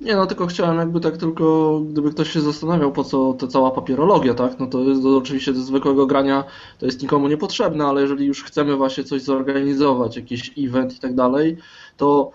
[0.00, 3.70] Nie, no tylko chciałem jakby tak tylko, gdyby ktoś się zastanawiał, po co ta cała
[3.70, 6.44] papierologia, tak, no to jest to oczywiście do zwykłego grania
[6.78, 11.14] to jest nikomu niepotrzebne, ale jeżeli już chcemy właśnie coś zorganizować, jakiś event i tak
[11.14, 11.56] dalej,
[11.96, 12.30] to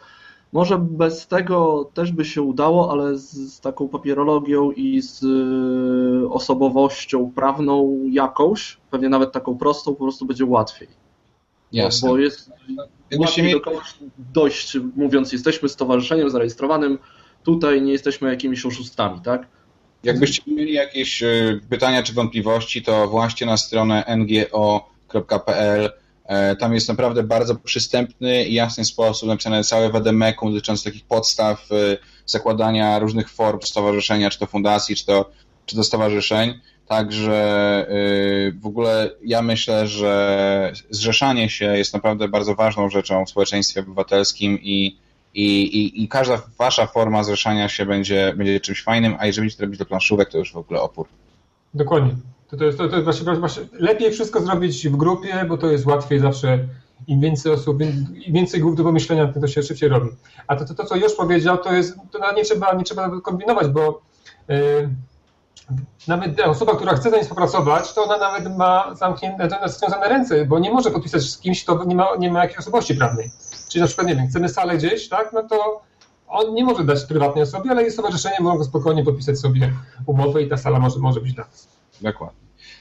[0.53, 6.29] może bez tego też by się udało, ale z, z taką papierologią i z y,
[6.29, 10.87] osobowością prawną jakąś, pewnie nawet taką prostą, po prostu będzie łatwiej.
[11.71, 12.09] Jasne.
[12.09, 12.51] Bo jest
[13.19, 13.93] łatwiej do kogoś
[14.33, 16.97] dojść, mówiąc, jesteśmy stowarzyszeniem zarejestrowanym,
[17.53, 19.47] tutaj nie jesteśmy jakimiś oszustami, tak?
[20.03, 25.89] Jakbyście mieli jakieś e, pytania czy wątpliwości, to właśnie na stronę ngo.pl.
[26.25, 31.71] E, tam jest naprawdę bardzo przystępny i jasny sposób napisane całe WDMEK dotyczące takich podstaw
[31.71, 31.75] e,
[32.25, 35.29] zakładania różnych form stowarzyszenia, czy to fundacji, czy to,
[35.65, 36.59] czy to stowarzyszeń.
[36.87, 37.85] Także
[38.61, 44.59] w ogóle ja myślę, że zrzeszanie się jest naprawdę bardzo ważną rzeczą w społeczeństwie obywatelskim
[44.61, 44.97] i
[45.33, 49.63] i, i, i każda wasza forma zrzeszania się będzie, będzie czymś fajnym, a jeżeli będziecie
[49.63, 51.07] robić do planszówek, to już w ogóle opór.
[51.73, 52.15] Dokładnie.
[52.49, 55.71] To, to jest, to, to jest właśnie, właśnie, lepiej wszystko zrobić w grupie, bo to
[55.71, 56.59] jest łatwiej zawsze.
[57.07, 57.81] Im więcej osób,
[58.27, 60.09] im więcej głów do pomyślenia, tym to się szybciej robi.
[60.47, 63.67] A to, to, to co już powiedział, to jest, to nie trzeba, nie trzeba kombinować,
[63.67, 64.01] bo
[64.47, 64.89] yy,
[66.07, 70.59] nawet osoba, która chce za nie współpracować, to ona nawet ma zamknięte, związane ręce, bo
[70.59, 73.31] nie może podpisać z kimś, kto nie ma, nie ma jakiejś osobowości prawnej.
[73.69, 75.81] Czyli na przykład, nie wiem, chcemy salę gdzieś, tak, no to
[76.27, 79.73] on nie może dać prywatnej osobie, ale jest stowarzyszenie, mogą spokojnie podpisać sobie
[80.05, 81.67] umowę i ta sala może, może być dla nas.
[82.01, 82.39] Dokładnie.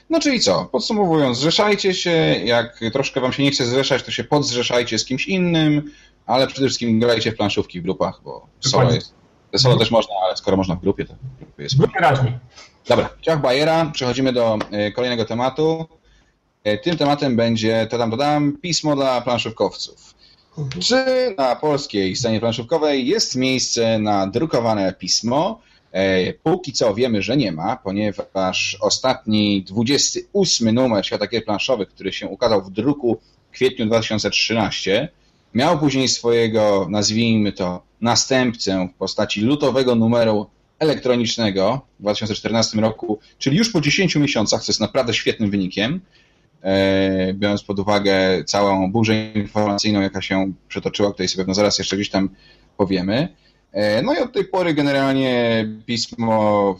[0.09, 2.11] No czyli co, podsumowując, zrzeszajcie się,
[2.45, 5.91] jak troszkę wam się nie chce zrzeszać, to się podzrzeszajcie z kimś innym,
[6.25, 9.13] ale przede wszystkim grajcie w planszówki w grupach, bo solo jest,
[9.57, 11.75] solo też można, ale skoro można w grupie, to w grupie jest...
[11.99, 12.33] Raźniej.
[12.87, 15.85] Dobra, ciach Bajera, przechodzimy do e, kolejnego tematu.
[16.63, 20.13] E, tym tematem będzie, to tam dodam, pismo dla planszówkowców.
[20.79, 21.05] Czy
[21.37, 25.61] na polskiej scenie planszówkowej jest miejsce na drukowane pismo?
[25.91, 32.13] E, póki co wiemy, że nie ma, ponieważ ostatni 28 numer Świata Gier Planszowych, który
[32.13, 35.09] się ukazał w druku w kwietniu 2013,
[35.53, 40.47] miał później swojego, nazwijmy to, następcę w postaci lutowego numeru
[40.79, 46.01] elektronicznego w 2014 roku, czyli już po 10 miesiącach, co jest naprawdę świetnym wynikiem.
[46.63, 51.79] E, biorąc pod uwagę całą burzę informacyjną, jaka się przetoczyła, o której sobie pewno zaraz
[51.79, 52.29] jeszcze gdzieś tam
[52.77, 53.27] powiemy.
[53.71, 56.75] E, no i od tej pory generalnie pismo,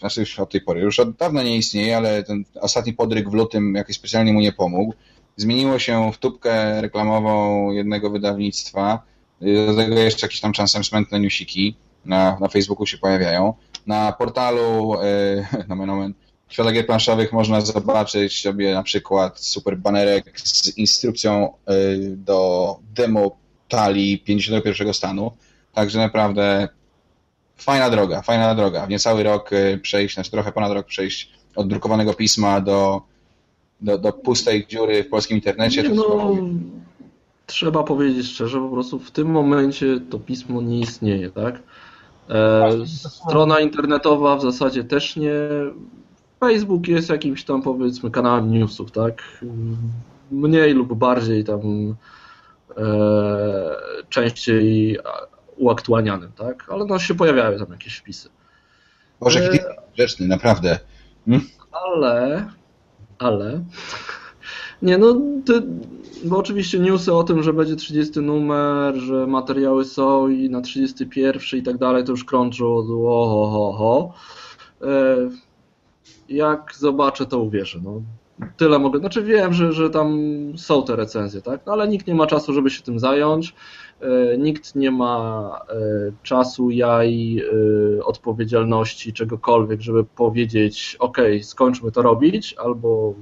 [0.00, 3.34] znaczy już od tej pory, już od dawna nie istnieje, ale ten ostatni podryk w
[3.34, 4.94] lutym jakoś specjalnie mu nie pomógł.
[5.36, 9.02] Zmieniło się w tubkę reklamową jednego wydawnictwa,
[9.40, 13.54] do tego jeszcze jakieś tam czasem smętne newsiki na, na Facebooku się pojawiają.
[13.86, 16.14] Na portalu, e, na nomen,
[16.48, 23.36] świata gier planszowych można zobaczyć sobie na przykład super banerek z instrukcją y, do demo
[23.68, 25.32] talii 51 stanu.
[25.72, 26.68] Także naprawdę
[27.56, 28.86] fajna droga, fajna droga.
[28.86, 33.02] W niecały rok y, przejść, znaczy trochę ponad rok przejść od drukowanego pisma do,
[33.80, 35.82] do, do pustej dziury w polskim internecie.
[35.82, 36.36] No,
[37.46, 41.62] trzeba powiedzieć szczerze, po prostu w tym momencie to pismo nie istnieje, tak?
[42.30, 45.32] E, strona internetowa w zasadzie też nie.
[46.40, 49.22] Facebook jest jakimś tam powiedzmy kanałem newsów, tak?
[50.30, 51.60] Mniej lub bardziej tam
[52.76, 52.84] e,
[54.08, 54.98] częściej
[55.56, 56.66] uaktualnianym, tak?
[56.70, 58.28] Ale no się pojawiają tam jakieś wpisy.
[59.20, 59.58] Boże, e- jaki
[59.94, 60.78] grzeczny, naprawdę.
[61.72, 62.46] Ale,
[63.18, 63.64] ale,
[64.82, 65.62] nie no, ty,
[66.24, 71.60] bo oczywiście newsy o tym, że będzie 30 numer, że materiały są i na 31
[71.60, 74.12] i tak dalej, to już krączą od ho, ho, ho.
[74.88, 75.16] E,
[76.28, 77.78] Jak zobaczę, to uwierzę.
[77.84, 78.02] No.
[78.56, 80.18] Tyle mogę, znaczy wiem, że, że tam
[80.56, 81.60] są te recenzje, tak?
[81.66, 83.54] No, ale nikt nie ma czasu, żeby się tym zająć.
[84.00, 85.74] E, Nikt nie ma e,
[86.22, 87.42] czasu, jaj,
[88.04, 93.14] odpowiedzialności, czegokolwiek, żeby powiedzieć, ok, skończmy to robić, albo,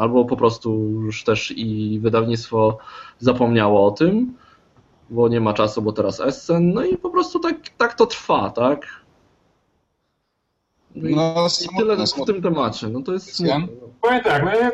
[0.00, 0.70] albo po prostu
[1.04, 2.78] już też i wydawnictwo
[3.18, 4.34] zapomniało o tym,
[5.10, 8.50] bo nie ma czasu, bo teraz Essen, no i po prostu tak, tak to trwa,
[8.50, 8.86] tak?
[10.94, 12.34] No i, No, i smutne, tyle w smutne.
[12.34, 13.58] tym temacie, no to jest smutne.
[13.58, 13.66] no.
[14.00, 14.70] Powiem tak, no ja,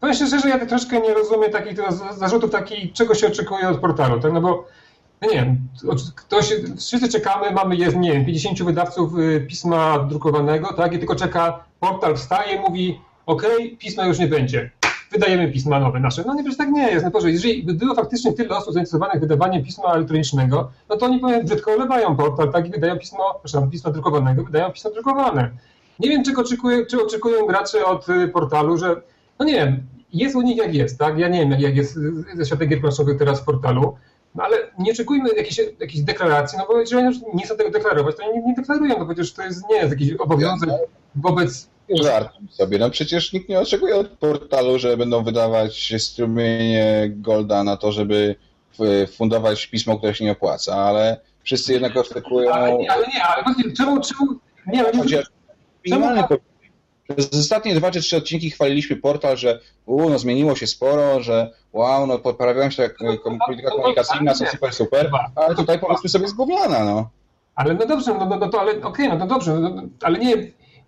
[0.00, 1.78] powiem szczerze, że ja troszkę nie rozumiem takich
[2.18, 4.64] zarzutów, takich, czego się oczekuje od portalu, tak, no bo
[5.22, 5.58] no nie wiem,
[6.16, 11.14] ktoś, wszyscy czekamy, mamy, jest, nie wiem, 50 wydawców y, pisma drukowanego, tak, i tylko
[11.14, 13.42] czeka, portal wstaje, mówi, ok,
[13.78, 14.70] pisma już nie będzie,
[15.12, 16.24] wydajemy pisma nowe nasze.
[16.26, 19.64] No nie, przecież tak nie jest, no jeżeli by było faktycznie tyle osób zainteresowanych wydawaniem
[19.64, 23.90] pisma elektronicznego, no to oni powiem, brzydko olewają portal, tak, i wydają pismo, przepraszam, pisma
[23.90, 25.50] drukowanego, wydają pismo drukowane.
[25.98, 29.02] Nie wiem, czy oczekują gracze od y, portalu, że,
[29.38, 31.18] no nie wiem, jest u nich jak jest, tak?
[31.18, 33.96] Ja nie wiem, jak- jest y, ze światem gier planszowych teraz w portalu,
[34.34, 38.16] no ale nie oczekujmy jakiejś, jakiejś deklaracji, no bo jeżeli już nie chcą tego deklarować,
[38.16, 40.70] to nie, nie deklarują, no przecież to jest, nie jest jakiś obowiązek
[41.14, 41.71] wobec...
[41.90, 42.78] Żartuj sobie.
[42.78, 48.34] No przecież nikt nie oczekuje od portalu, że będą wydawać strumienie Golda na to, żeby
[48.80, 53.24] f- fundować pismo, które się nie opłaca, ale wszyscy jednak oczekują Ale nie, ale nie,
[53.24, 54.32] ale właśnie czemu, czemu...
[54.66, 55.26] Nie, chociaż
[55.84, 56.36] minimalny po-
[57.16, 61.50] Przez ostatnie dwa czy trzy odcinki chwaliliśmy portal, że u, no zmieniło się sporo, że
[61.72, 62.96] wow, no poprawiają się tak,
[63.46, 67.10] polityka komunikacyjna, są super, super, ale tutaj powiedzmy sobie gówniana, no.
[67.54, 70.18] Ale no dobrze, no, no, no to ale okej, no to dobrze, no, no, ale
[70.18, 70.34] nie,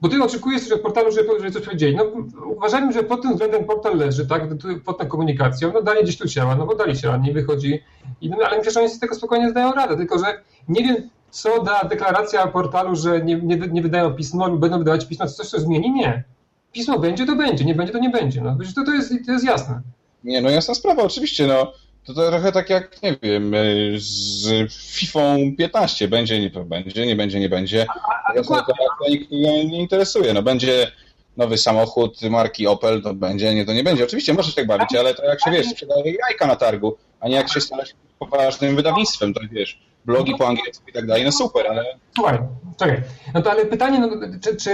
[0.04, 1.96] bo ty oczekujesz od portalu, że, że coś powiedzieli.
[1.96, 2.04] No
[2.46, 4.42] uważajmy, że pod tym względem portal leży, tak,
[4.84, 7.80] pod tą komunikacją, no dali gdzieś tu ciała, no bo dali ciała, nie wychodzi,
[8.20, 10.24] I, no, ale myślę, że oni z tego spokojnie zdają radę, tylko że
[10.68, 10.96] nie wiem,
[11.30, 15.60] co da deklaracja portalu, że nie, nie, nie wydają pismo będą wydawać pismo, coś to
[15.60, 15.90] zmieni?
[15.92, 16.24] Nie.
[16.72, 19.44] Pismo będzie, to będzie, nie będzie, to nie będzie, no to, to, jest, to jest
[19.44, 19.80] jasne.
[20.24, 21.72] Nie, no jasna sprawa, oczywiście, no.
[22.04, 26.08] To, to trochę tak jak, nie wiem, y, z FIFA 15.
[26.08, 27.86] Będzie, nie będzie, nie będzie, nie będzie.
[28.34, 30.34] Jasna deklaracja nikogo nie interesuje.
[30.34, 30.92] No będzie
[31.36, 34.04] nowy samochód marki Opel, to będzie, nie, to nie będzie.
[34.04, 37.34] Oczywiście możesz tak bawić, ale to jak się, wiesz, sprzedaje jajka na targu, a nie
[37.34, 41.66] jak się starasz poważnym wydawnictwem, to wiesz, blogi po angielsku i tak dalej, no super,
[41.66, 42.38] ale Słuchaj,
[42.76, 43.02] czekaj.
[43.34, 44.70] No to ale pytanie, no, czy, czy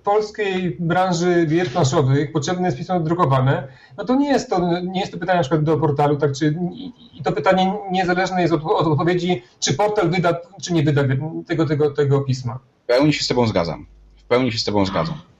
[0.00, 3.68] w polskiej branży gier planszowych potrzebne jest pismo drukowane?
[3.96, 6.54] No to nie jest to, nie jest to pytanie na przykład do portalu, tak, czy,
[6.72, 11.02] i, to pytanie niezależne jest od, od odpowiedzi, czy portal wyda, czy nie wyda
[11.46, 12.58] tego, tego, tego pisma.
[12.84, 13.86] w pełni się z tobą zgadzam.
[14.16, 15.31] W pełni się z tobą zgadzam.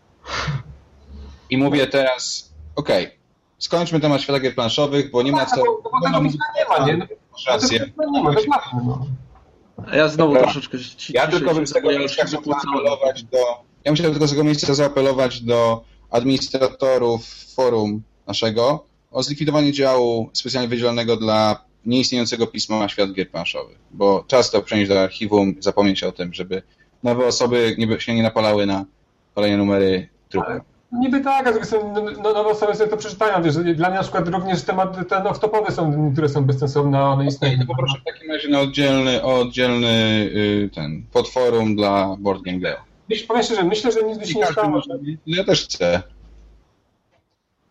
[1.50, 3.10] I mówię teraz, okej,
[3.58, 5.56] skończmy temat świata gier planszowych, bo nie ma co...
[5.56, 6.96] Bo, bo tego nie ma, nie?
[7.32, 7.92] Masz rację.
[8.12, 9.06] nie ma, dokładnie, no.
[9.90, 10.52] A ja znowu Dobra.
[10.52, 13.38] troszeczkę ci, Ja tylko bym z tego miejsca zaapelować do...
[13.84, 20.68] Ja musiałem tylko z tego miejsca zaapelować do administratorów forum naszego o zlikwidowanie działu specjalnie
[20.68, 26.12] wydzielonego dla nieistniejącego pisma Świat Gier Planszowych, bo czas to przenieść do archiwum, zapomnieć o
[26.12, 26.62] tym, żeby
[27.02, 28.84] nowe osoby nie, się nie napalały na
[29.34, 30.60] kolejne numery trupy.
[30.92, 31.50] Niby tak, a
[31.94, 35.16] no, no, nowe osoby sobie to przeczytają, wiesz, dla mnie na przykład również tematy te
[35.16, 37.58] off-topowe są, które są bezsensowne, one I istnieją.
[37.58, 39.88] to poproszę w takim razie na oddzielny, oddzielny
[40.34, 42.76] y, ten podforum dla Board Game Leo.
[43.08, 44.80] Myśl, powiem szczerze, myślę, że nic by się nie stało.
[44.80, 46.02] Że, Ja też chcę.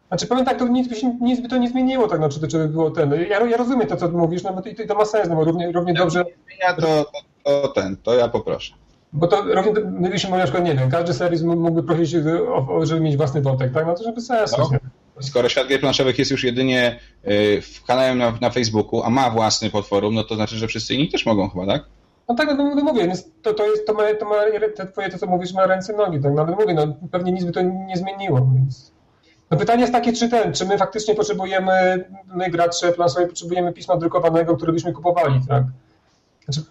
[0.08, 2.40] znaczy powiem tak, to nic by, się, nic by to nie zmieniło, tak, no, czy,
[2.40, 3.12] to- czy by było ten.
[3.30, 5.72] Ja, ja rozumiem to, co mówisz, no bo to, to ma sens, no bo równie,
[5.72, 6.24] równie dobrze,
[6.62, 7.12] Ja to, to,
[7.44, 8.74] to ten, to ja poproszę.
[9.14, 12.10] Bo to równie, my byśmy mogli na przykład, nie wiem, każdy serwis mógłby prosić,
[12.84, 14.58] żeby mieć własny wątek, tak, no to żeby sens.
[14.58, 14.70] No.
[15.20, 19.30] Skoro Świat Gier Planszowych jest już jedynie y, w kanałem na, na Facebooku, a ma
[19.30, 21.86] własny podforum, no to znaczy, że wszyscy inni też mogą chyba, tak?
[22.30, 24.36] No tak, no, no mówię, to, to jest, to ma, to ma,
[24.76, 27.44] te twoje, to co mówisz, ma ręce nogi, tak, no ale mówię, no pewnie nic
[27.44, 28.92] by to nie zmieniło, więc...
[29.52, 33.98] No pytanie jest takie, czy ten, czy my faktycznie potrzebujemy, my gracze planszowi potrzebujemy pisma
[33.98, 35.64] drukowanego, które byśmy kupowali, tak?
[36.46, 36.62] Znaczy,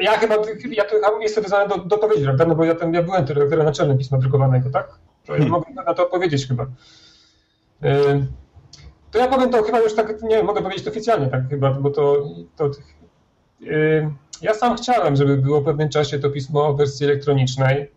[0.00, 0.34] ja chyba,
[0.70, 2.44] ja tu jestem wyznany do, do odpowiedzi, prawda?
[2.44, 4.88] No bo ja, tam, ja byłem redaktorem naczelnym pisma drukowanego, tak?
[5.26, 5.50] To ja hmm.
[5.50, 6.66] mogę na to odpowiedzieć chyba.
[7.82, 8.26] Yy,
[9.10, 11.90] to ja powiem to chyba już tak, nie mogę powiedzieć to oficjalnie tak chyba, bo
[11.90, 12.70] to, to
[13.60, 14.10] yy,
[14.42, 17.90] ja sam chciałem, żeby było w pewnym czasie to pismo w wersji elektronicznej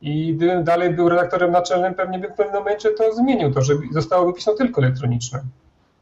[0.00, 3.82] i gdybym dalej był redaktorem naczelnym, pewnie bym w pewnym momencie to zmienił, to, żeby
[3.92, 5.42] zostało pismo tylko elektroniczne.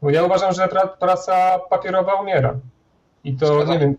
[0.01, 2.55] Bo ja uważam, że praca papierowa umiera.
[3.23, 3.95] I to nie wiem.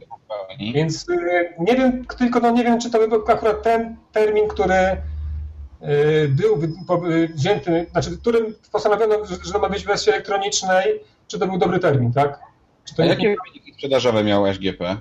[0.74, 4.74] Więc y, nie wiem, tylko no nie wiem, czy to był akurat ten termin, który
[4.74, 6.62] y, był
[7.10, 11.58] y, wzięty, znaczy, którym postanowiono, że to ma być w wersji elektronicznej, czy to był
[11.58, 12.40] dobry termin, tak?
[12.98, 14.96] A jakie wyniki sprzedażowe miał SGP?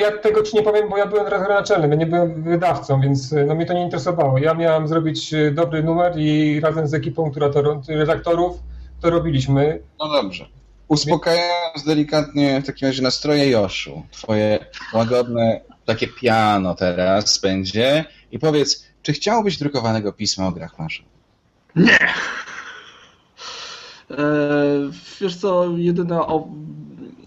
[0.00, 3.34] ja tego ci nie powiem, bo ja byłem redaktorem naczelnym, ja nie byłem wydawcą, więc
[3.46, 4.38] no, mnie to nie interesowało.
[4.38, 8.62] Ja miałem zrobić dobry numer i razem z ekipą która to, redaktorów
[9.00, 9.80] to robiliśmy.
[10.00, 10.46] No dobrze.
[10.92, 18.86] Uspokajając delikatnie w takim razie nastroje Joszu, twoje łagodne takie piano teraz będzie i powiedz,
[19.02, 20.74] czy chciałbyś drukowanego pisma o grach?
[21.76, 21.98] Nie!
[24.10, 26.48] Eee, wiesz co, jedyna o...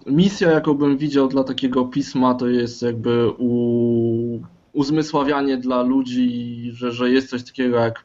[0.05, 4.39] misja, jaką bym widział dla takiego pisma, to jest jakby u...
[4.73, 8.03] uzmysławianie dla ludzi, że, że jest coś takiego jak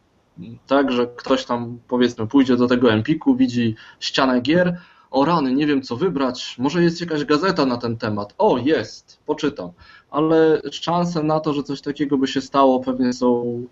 [0.66, 5.66] tak, że ktoś tam powiedzmy pójdzie do tego Empiku, widzi ścianę gier, o rany, nie
[5.66, 8.34] wiem co wybrać, może jest jakaś gazeta na ten temat.
[8.38, 9.70] O, jest, poczytam.
[10.10, 13.62] Ale szanse na to, że coś takiego by się stało, pewnie są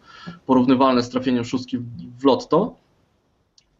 [0.46, 1.78] porównywalne z trafieniem szóstki
[2.18, 2.74] w lotto.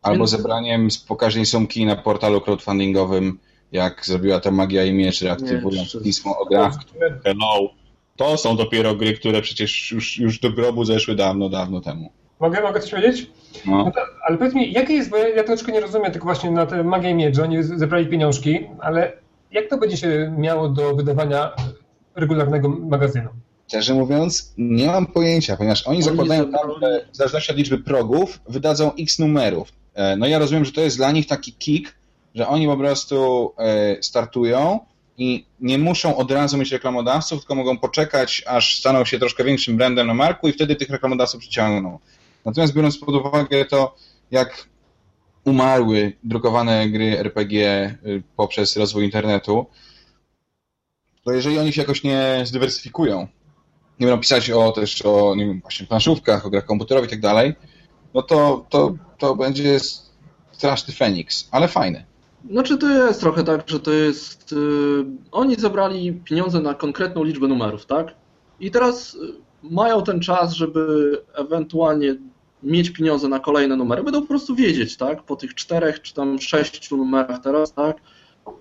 [0.02, 0.30] Albo Więc...
[0.30, 3.38] zebraniem pokaźnej sumki na portalu crowdfundingowym,
[3.72, 7.70] jak zrobiła to Magia i Miecz, reaktywując nie, pismo o grach, które hello,
[8.16, 12.12] to są dopiero gry, które przecież już, już do grobu zeszły dawno, dawno temu.
[12.40, 13.30] Mogę, mogę coś powiedzieć?
[13.66, 13.84] No.
[13.84, 16.50] no to, ale powiedz mi, jakie jest, bo ja, ja troszeczkę nie rozumiem tylko właśnie
[16.50, 19.12] na tę magię miedzi, oni zebrali pieniążki, ale
[19.50, 21.52] jak to będzie się miało do wydawania
[22.14, 23.28] regularnego magazynu?
[23.68, 27.78] Szczerze mówiąc, nie mam pojęcia, ponieważ oni, oni zakładają tam, że w zależności od liczby
[27.78, 29.72] progów wydadzą x numerów.
[29.94, 31.94] E, no ja rozumiem, że to jest dla nich taki kick,
[32.34, 34.80] że oni po prostu e, startują
[35.18, 39.76] i nie muszą od razu mieć reklamodawców, tylko mogą poczekać, aż staną się troszkę większym
[39.76, 41.98] brandem na marku i wtedy tych reklamodawców przyciągną.
[42.44, 43.94] Natomiast biorąc pod uwagę to,
[44.30, 44.68] jak
[45.44, 49.66] umarły drukowane gry RPG y, poprzez rozwój internetu,
[51.24, 53.28] to jeżeli oni się jakoś nie zdywersyfikują,
[54.00, 57.20] nie będą pisać o też o nie wiem, właśnie planszówkach, o grach komputerowych i tak
[57.20, 57.54] dalej,
[58.14, 59.78] no to, to, to będzie
[60.52, 62.04] straszny Feniks, ale fajny.
[62.50, 64.52] Znaczy to jest trochę tak, że to jest.
[64.52, 68.14] Yy, oni zabrali pieniądze na konkretną liczbę numerów, tak?
[68.60, 69.18] I teraz y,
[69.62, 72.16] mają ten czas, żeby ewentualnie
[72.62, 76.38] mieć pieniądze na kolejne numery, będą po prostu wiedzieć, tak, po tych czterech czy tam
[76.38, 77.96] sześciu numerach teraz, tak,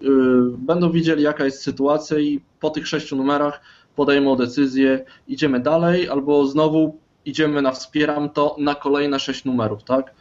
[0.01, 0.11] yy,
[0.57, 3.61] będą wiedzieli jaka jest sytuacja i po tych sześciu numerach
[3.95, 10.13] podejmą decyzję, idziemy dalej, albo znowu idziemy na wspieram to na kolejne sześć numerów, tak.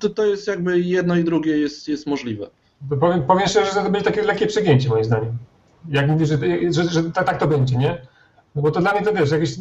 [0.00, 2.46] To, to jest jakby jedno i drugie jest, jest możliwe.
[3.00, 5.32] Powiem, powiem szczerze, że to będzie takie lekkie przegięcie moim zdaniem.
[5.88, 6.38] Jak mówisz, że,
[6.70, 7.98] że, że tak, tak to będzie, nie?
[8.56, 9.54] No bo to dla mnie to wiesz, jakieś,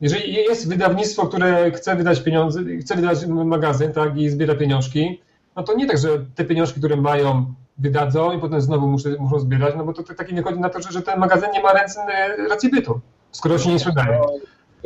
[0.00, 5.20] jeżeli jest wydawnictwo, które chce wydać pieniądze, chce wydać magazyn, tak, i zbiera pieniążki,
[5.56, 9.38] no to nie tak, że te pieniążki, które mają, wydadzą i potem znowu muszą, muszą
[9.38, 11.72] zbierać, no bo to, to takie wychodzi na to, że, że ten magazyn nie ma
[11.72, 12.00] ręce,
[12.48, 13.00] racji bytu,
[13.32, 14.20] skoro się nie sprzedaje.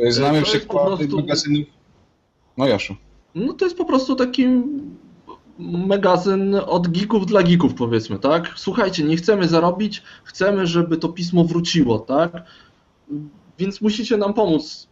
[0.09, 1.17] Znamy przykłady prostu...
[1.17, 1.67] magazynów.
[2.57, 2.95] No Joszu.
[3.35, 4.47] No to jest po prostu taki
[5.59, 8.53] magazyn od geeków dla geeków, powiedzmy, tak?
[8.55, 12.31] Słuchajcie, nie chcemy zarobić, chcemy, żeby to pismo wróciło, tak?
[13.59, 14.87] Więc musicie nam pomóc.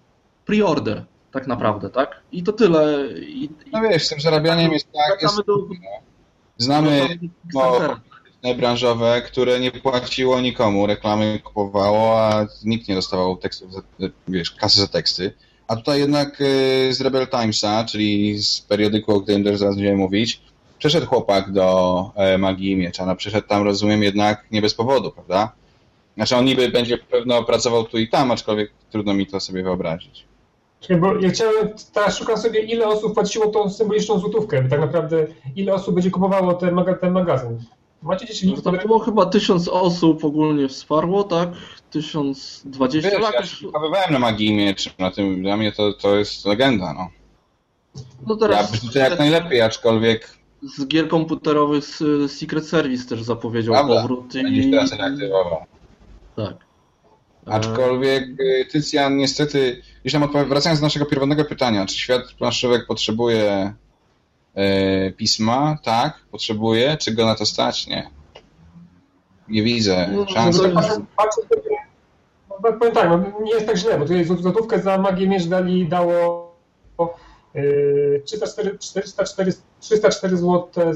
[0.46, 2.22] Preorder, tak naprawdę, tak?
[2.32, 3.08] I to tyle.
[3.18, 5.22] I, no wiesz, z tym zarabianiem jest tak.
[5.22, 5.58] Jest, do...
[6.58, 7.20] Znamy
[8.44, 13.72] no, branżowe, które nie płaciło nikomu, reklamy kupowało, a nikt nie dostawał tekstów,
[14.28, 15.34] wiesz, kasy za teksty.
[15.68, 19.98] A tutaj jednak y, z Rebel Timesa, czyli z periodyku, o którym też zaraz będziemy
[19.98, 20.42] mówić,
[20.80, 23.06] przeszedł chłopak do e, Magii Miecza.
[23.06, 25.52] No przeszedł tam, rozumiem, jednak nie bez powodu, prawda?
[26.16, 30.26] Znaczy on niby będzie pewno pracował tu i tam, aczkolwiek trudno mi to sobie wyobrazić.
[31.00, 35.74] Bo ja chciałem, teraz szukam sobie, ile osób płaciło tą symboliczną złotówkę, tak naprawdę ile
[35.74, 37.64] osób będzie kupowało ten, maga, ten magazyn.
[38.02, 38.66] Macie gdzieś link?
[38.66, 41.50] No, tam było chyba tysiąc osób ogólnie wsparło, tak?
[41.92, 43.10] Tysiąc dwadzieścia.
[43.20, 43.62] Wiesz,
[43.92, 47.10] ja się na Magii Miecz, na tym, dla mnie to, to jest legenda, no.
[48.28, 48.74] No teraz...
[48.74, 50.38] Ja bym jak najlepiej, aczkolwiek...
[50.64, 51.86] Z gier komputerowych
[52.28, 54.72] Secret Service też zapowiedział Prawda, powrót i...
[54.72, 55.66] teraz reaktywował.
[56.36, 56.56] Tak.
[57.46, 62.88] Aczkolwiek y, Tycjan niestety, jeśli tam odpowiem, wracając do naszego pierwotnego pytania, czy świat planszówek
[62.88, 63.74] potrzebuje
[64.56, 65.78] e, pisma?
[65.84, 66.98] Tak, potrzebuje.
[66.98, 67.88] Czy go na to stać?
[67.88, 68.10] Nie.
[69.48, 70.62] Nie widzę no, szans.
[70.74, 71.78] Patrzę, patrzę, sobie,
[72.50, 75.88] No, powiem tak, no, nie jest tak źle, bo tutaj złotówkę za magię miecz dali,
[75.88, 76.56] dało
[77.54, 80.94] yy, 304, 404, 304 zł,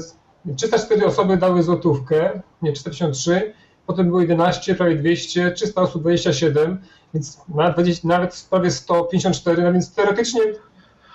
[0.56, 3.54] 304 osoby dały złotówkę, nie, 453,
[3.88, 6.78] potem było 11, prawie 200, 300 osób 27,
[7.14, 10.40] więc nawet, 20, nawet prawie 154, no więc teoretycznie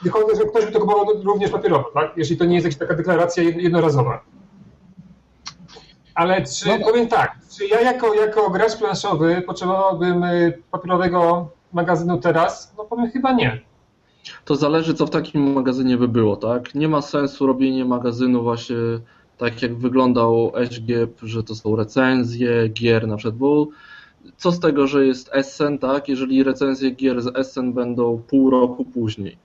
[0.01, 2.11] wychodzę, że ktoś by to kupował również papierowo, tak?
[2.17, 4.23] Jeśli to nie jest jakaś taka deklaracja jednorazowa.
[6.15, 6.85] Ale czy, no.
[6.85, 12.73] powiem tak, czy ja jako, jako gracz planszowy potrzebowałbym y, papierowego magazynu teraz?
[12.77, 13.61] No powiem chyba nie.
[14.45, 16.75] To zależy, co w takim magazynie by było, tak?
[16.75, 18.75] Nie ma sensu robienie magazynu właśnie
[19.43, 23.67] tak, jak wyglądał SGP, że to są recenzje gier na przykład, bo
[24.37, 26.09] co z tego, że jest Essen, tak?
[26.09, 29.37] Jeżeli recenzje gier z Essen będą pół roku później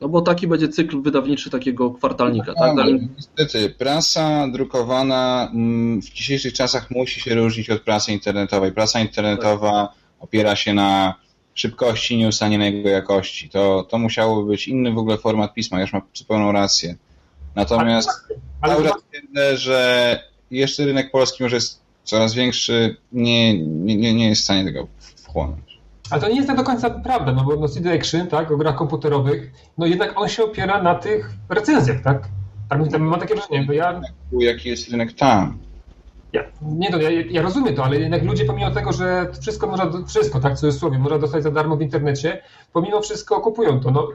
[0.00, 2.54] no bo taki będzie cykl wydawniczy takiego kwartalnika.
[2.54, 2.76] Tak?
[2.76, 2.84] No,
[3.16, 8.72] niestety, prasa drukowana mm, w dzisiejszych czasach musi się różnić od prasy internetowej.
[8.72, 9.96] Prasa internetowa tak.
[10.20, 11.14] opiera się na
[11.54, 13.48] szybkości news, a nie na jego jakości.
[13.48, 16.96] To, to musiałoby być inny w ogóle format pisma, już ma zupełną rację.
[17.54, 18.10] Natomiast
[18.66, 20.20] cały czas twierdzę, że
[20.50, 24.86] jeszcze rynek polski może jest coraz większy, nie, nie, nie jest w stanie tego
[25.16, 25.78] wchłonąć.
[26.10, 28.56] Ale to nie jest tak do końca prawda, no bo no CD Action, tak, o
[28.56, 32.28] grach komputerowych, no jednak on się opiera na tych recenzjach, tak?
[32.68, 34.00] Tak mi mam takie wrażenie, bo ja...
[34.32, 35.58] Jaki jest rynek tam?
[36.32, 39.92] Ja, nie, no, ja, ja, rozumiem to, ale jednak ludzie pomimo tego, że wszystko można,
[40.06, 42.42] wszystko, tak, w słowie, można dostać za darmo w internecie,
[42.72, 44.08] pomimo wszystko kupują to, no.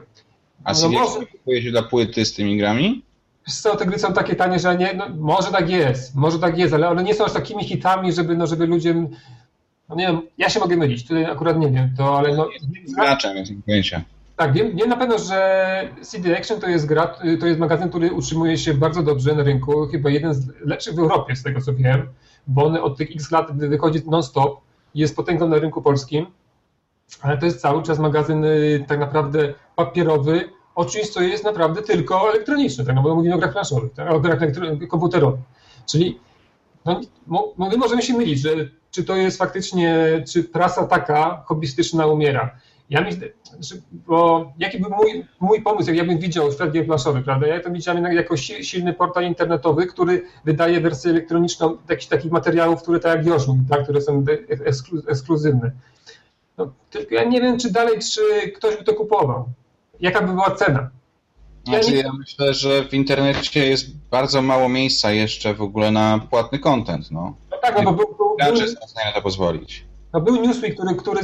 [0.63, 1.25] A no, może...
[1.25, 3.03] kupuje się dla płyty z tymi grami?
[3.48, 6.58] Wiesz co, te gry są takie tanie, że nie, no, może tak jest, może tak
[6.58, 8.94] jest, ale one nie są aż takimi hitami, żeby, no, żeby ludzie
[9.89, 12.50] no nie wiem, ja się mogę mylić, tutaj akurat nie wiem, to ale no...
[12.96, 14.02] Graczem jest pojęcia.
[14.36, 18.14] Tak, wiem, wiem na pewno, że CD Action to jest gra, to jest magazyn, który
[18.14, 21.74] utrzymuje się bardzo dobrze na rynku, chyba jeden z lepszych w Europie, z tego co
[21.74, 22.08] wiem,
[22.48, 24.62] bo on od tych x lat wychodzi non-stop
[24.96, 26.26] i jest potęgą na rynku polskim,
[27.22, 31.82] ale to jest cały czas magazyn y, tak naprawdę papierowy, o czymś, co jest naprawdę
[31.82, 34.39] tylko elektroniczne, tak, no bo mówimy o grach planszowych, tak, o grach
[34.89, 35.39] komputerowych.
[35.86, 36.19] Czyli
[36.86, 37.01] no,
[37.57, 38.49] my możemy się mylić, że
[38.91, 42.55] czy to jest faktycznie, czy prasa taka hobbystyczna umiera.
[42.89, 43.28] Ja myślę,
[43.91, 47.47] bo jaki by mój, mój pomysł, jak ja bym widział świat gier planszowy, prawda?
[47.47, 52.99] Ja to widziałem jako silny portal internetowy, który wydaje wersję elektroniczną jakichś takich materiałów, które
[52.99, 54.26] tak jak Joszuk, tak, które są
[55.07, 55.71] ekskluzywne.
[56.57, 59.45] No, tylko ja nie wiem, czy dalej, czy ktoś by to kupował.
[60.00, 60.89] Jaka by była cena?
[61.68, 66.20] Ja, znaczy, ja myślę, że w internecie jest bardzo mało miejsca jeszcze w ogóle na
[66.30, 67.12] płatny content.
[67.12, 69.86] No, no tak, no bo był, był, gracze są w stanie na to pozwolić.
[70.14, 71.22] No był Newsweek, który, który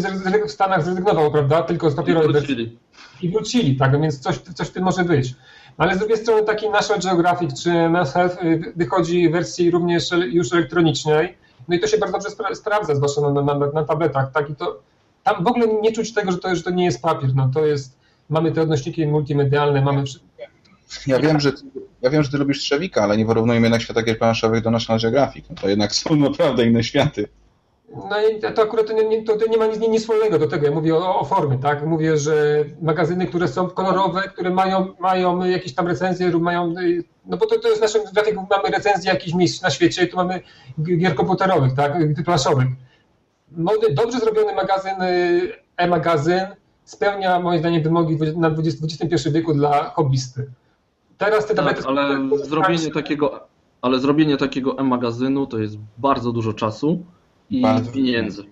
[0.48, 2.78] w Stanach zrezygnował, prawda, tylko z papierowej wersji.
[3.22, 5.36] I wrócili, tak, no więc coś, coś w tym może być.
[5.78, 7.70] No ale z drugiej strony taki National Geographic czy
[8.14, 12.56] Health y, wychodzi w wersji również już elektronicznej, no i to się bardzo dobrze spra
[12.56, 14.80] sprawdza, zwłaszcza na, na, na, tabletach, tak, i to
[15.24, 17.66] tam w ogóle nie czuć tego, że to, że to nie jest papier, no to
[17.66, 17.99] jest,
[18.30, 20.04] mamy te odnośniki multimedialne, mamy
[21.08, 21.64] ja wiem, że ty,
[22.02, 25.02] ja wiem, że ty lubisz Trzewika, ale nie porównujmy jednak świata gier planszowych do National
[25.02, 25.46] Geographic.
[25.50, 27.28] No to jednak są naprawdę inne światy.
[28.10, 30.66] No i to akurat to nie, to, to nie ma nic, wspólnego do tego.
[30.66, 31.86] Ja mówię o, o formie, tak?
[31.86, 36.74] Mówię, że magazyny, które są kolorowe, które mają, mają jakieś tam recenzje mają.
[37.26, 38.02] No bo to, to jest naszym.
[38.14, 40.42] Dlatego mamy recenzje jakichś miejsc na świecie, tu mamy
[40.84, 41.94] gier komputerowych, tak?
[42.26, 42.68] Planszowych.
[43.94, 44.96] Dobrze zrobiony magazyn,
[45.78, 46.48] e-magazyn
[46.90, 50.52] spełnia moim zdaniem wymogi na XXI wieku dla hobbysty.
[51.18, 53.48] Teraz te tak, ale zrobienie takiego,
[53.82, 57.06] ale zrobienie takiego e-magazynu to jest bardzo dużo czasu
[57.50, 58.44] i bardzo pieniędzy.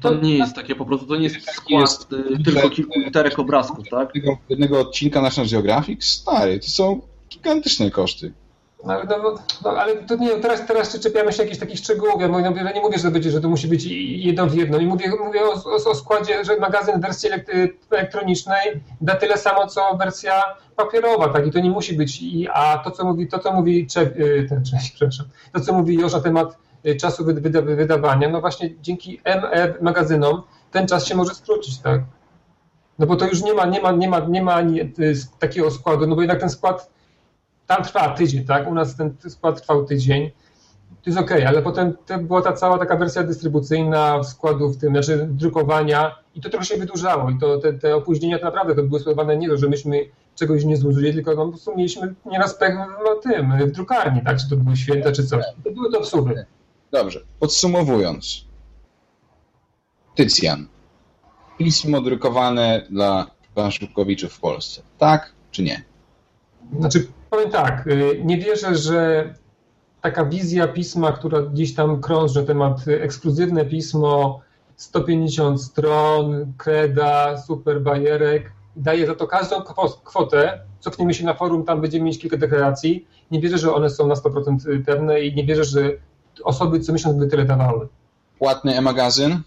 [0.00, 3.38] To nie jest takie po prostu, to nie jest skład jest, y, tylko kilku literek
[3.38, 4.14] obrazków, tak?
[4.14, 6.04] Jednego, jednego odcinka National Geographic?
[6.04, 7.00] Stary, to są
[7.30, 8.32] gigantyczne koszty.
[8.84, 12.20] No, no, no, ale to nie, teraz, teraz czepiamy się jakichś takich szczegółów.
[12.20, 13.84] Ja mówię, ja nie mówię, że będzie, że to musi być
[14.24, 14.78] jedno w jedno.
[14.78, 17.30] I mówię, mówię o, o, o składzie, że magazyn w wersji
[17.90, 20.42] elektronicznej da tyle samo, co wersja
[20.76, 21.46] papierowa, tak?
[21.46, 22.22] I to nie musi być.
[22.22, 24.62] I, a to, co mówi, to, co mówi y, ten,
[24.96, 29.74] przepraszam, to, co mówi już na temat y, czasu wyda, wydawania, no właśnie dzięki ME
[29.80, 32.00] magazynom ten czas się może skrócić, tak?
[32.98, 34.88] No bo to już nie ma, nie ma, nie ma, nie ma ani y,
[35.38, 36.91] takiego składu, no bo jednak ten skład
[37.66, 38.68] tam trwa tydzień, tak?
[38.70, 40.30] U nas ten skład trwał tydzień.
[41.02, 44.90] To jest ok, ale potem to była ta cała taka wersja dystrybucyjna składu w tym,
[44.92, 48.82] znaczy drukowania i to trochę się wydłużało i to te, te opóźnienia to naprawdę to
[48.82, 50.04] były spowodowane nie to, że myśmy
[50.34, 52.74] czegoś nie zużyli, tylko no, po prostu mieliśmy nieraz pech
[53.20, 54.38] w tym, w drukarni, tak?
[54.38, 55.44] Czy to były święta, czy coś.
[55.64, 56.46] To były to wsuwy.
[56.92, 58.44] Dobrze, podsumowując.
[60.14, 60.66] Tycjan.
[61.58, 64.82] Pismo drukowane dla planszówkowiczów w Polsce.
[64.98, 65.82] Tak czy nie?
[66.78, 69.34] Znaczy, powiem tak, y, nie wierzę, że
[70.00, 74.40] taka wizja pisma, która gdzieś tam krąży, temat ekskluzywne pismo,
[74.76, 79.62] 150 stron, kreda, super bajerek, daje za to każdą
[80.04, 84.06] kwotę, cofniemy się na forum, tam będziemy mieć kilka deklaracji, nie wierzę, że one są
[84.06, 85.90] na 100% pewne i nie wierzę, że
[86.44, 87.88] osoby co miesiąc by tyle dawały.
[88.38, 89.40] Płatny e-magazyn?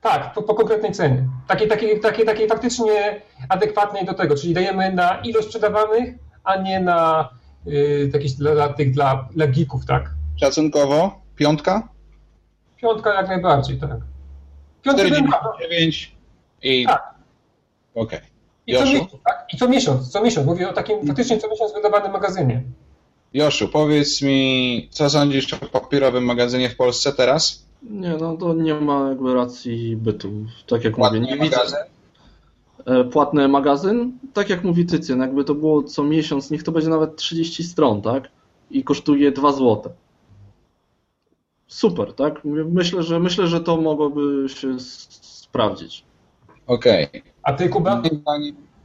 [0.00, 1.28] Tak, po, po, konkretnej cenie.
[1.48, 6.14] Takiej, takiej, takiej, takiej faktycznie adekwatnej do tego, czyli dajemy na ilość sprzedawanych,
[6.44, 7.28] a nie na
[7.66, 10.10] yy, jakieś dla, dla tych dla, dla geeków, tak?
[10.36, 11.20] Szacunkowo?
[11.36, 11.88] Piątka?
[12.76, 13.98] Piątka jak najbardziej, tak.
[14.82, 16.06] Piątka 4,99
[16.62, 16.86] i...
[16.86, 17.14] Tak.
[17.94, 18.18] Okej.
[18.18, 18.30] Okay.
[18.66, 19.46] I co, miesiąc, tak?
[19.52, 20.46] I co miesiąc, co miesiąc.
[20.46, 22.62] Mówię o takim faktycznie co miesiąc wydawanym magazynie.
[23.34, 27.66] Joszu, powiedz mi, co sądzisz o papierowym magazynie w Polsce teraz?
[27.82, 30.30] Nie, no to nie ma jakby racji bytu.
[30.66, 31.64] Tak jak Płatny mówię, nie magazyn?
[31.64, 31.99] widzę.
[33.12, 34.18] Płatny magazyn?
[34.32, 38.02] Tak jak mówi Tycjan, jakby to było co miesiąc, niech to będzie nawet 30 stron,
[38.02, 38.28] tak?
[38.70, 39.92] I kosztuje 2 zł.
[41.66, 42.40] Super, tak?
[42.44, 46.04] Myślę, że myślę, że to mogłoby się sprawdzić.
[46.66, 47.06] Okej.
[47.06, 47.22] Okay.
[47.42, 48.02] A ty, Kuba?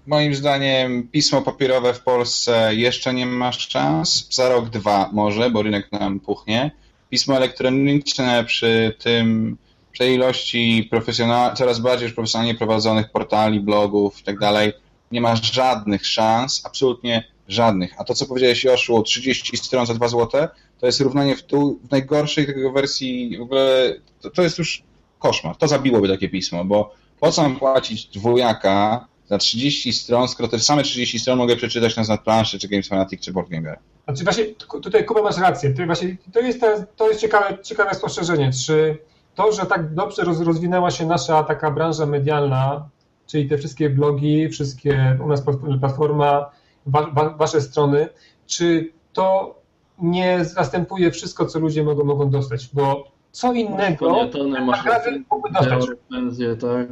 [0.07, 4.27] Moim zdaniem pismo papierowe w Polsce jeszcze nie ma szans.
[4.31, 6.71] Za rok, dwa może, bo rynek nam puchnie.
[7.09, 9.57] Pismo elektroniczne przy tym,
[9.95, 14.73] przy ilości profesjonal, coraz bardziej profesjonalnie prowadzonych portali, blogów i tak dalej,
[15.11, 17.93] nie ma żadnych szans, absolutnie żadnych.
[17.97, 20.47] A to, co powiedziałeś, Joszu, 30 stron za 2 zł,
[20.79, 24.83] to jest równanie w, tu, w najgorszej tego wersji, w ogóle, to, to jest już
[25.19, 25.55] koszmar.
[25.55, 30.59] To zabiłoby takie pismo, bo po co mam płacić dwójaka za 30 stron, skoro te
[30.59, 33.79] same 30 stron mogę przeczytać na Znadplanszy, czy Games Fanatic, czy Board Gamer.
[34.05, 34.45] Znaczy właśnie,
[34.81, 36.61] tutaj Kuba masz rację, właśnie, to jest,
[36.95, 38.97] to jest ciekawe, ciekawe spostrzeżenie, czy
[39.35, 42.89] to, że tak dobrze rozwinęła się nasza taka branża medialna,
[43.27, 45.43] czyli te wszystkie blogi, wszystkie u nas
[45.79, 46.49] platforma,
[46.85, 48.09] wa, wa, wasze strony,
[48.47, 49.55] czy to
[49.99, 54.29] nie zastępuje wszystko, co ludzie mogą, mogą dostać, bo co innego
[54.65, 55.85] magazyn mógłby dostać.
[55.89, 56.87] Recenzje, tak,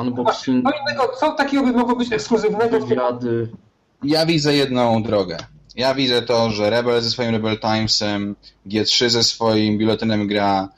[0.00, 0.64] unboxing.
[0.64, 2.80] Co innego, co takiego by mogło być ekskluzywnego?
[2.80, 3.48] Wywiady.
[4.04, 5.36] Ja widzę jedną drogę.
[5.76, 8.36] Ja widzę to, że Rebel ze swoim Rebel Timesem,
[8.66, 10.68] G3 ze swoim biuletynem gra,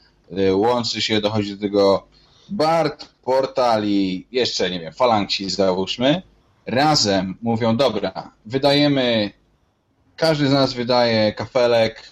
[0.53, 2.07] łączy się, dochodzi do tego
[2.49, 6.21] Bart, Portal i jeszcze, nie wiem, Falangci załóżmy,
[6.65, 9.31] razem mówią, dobra, wydajemy,
[10.15, 12.03] każdy z nas wydaje kafelek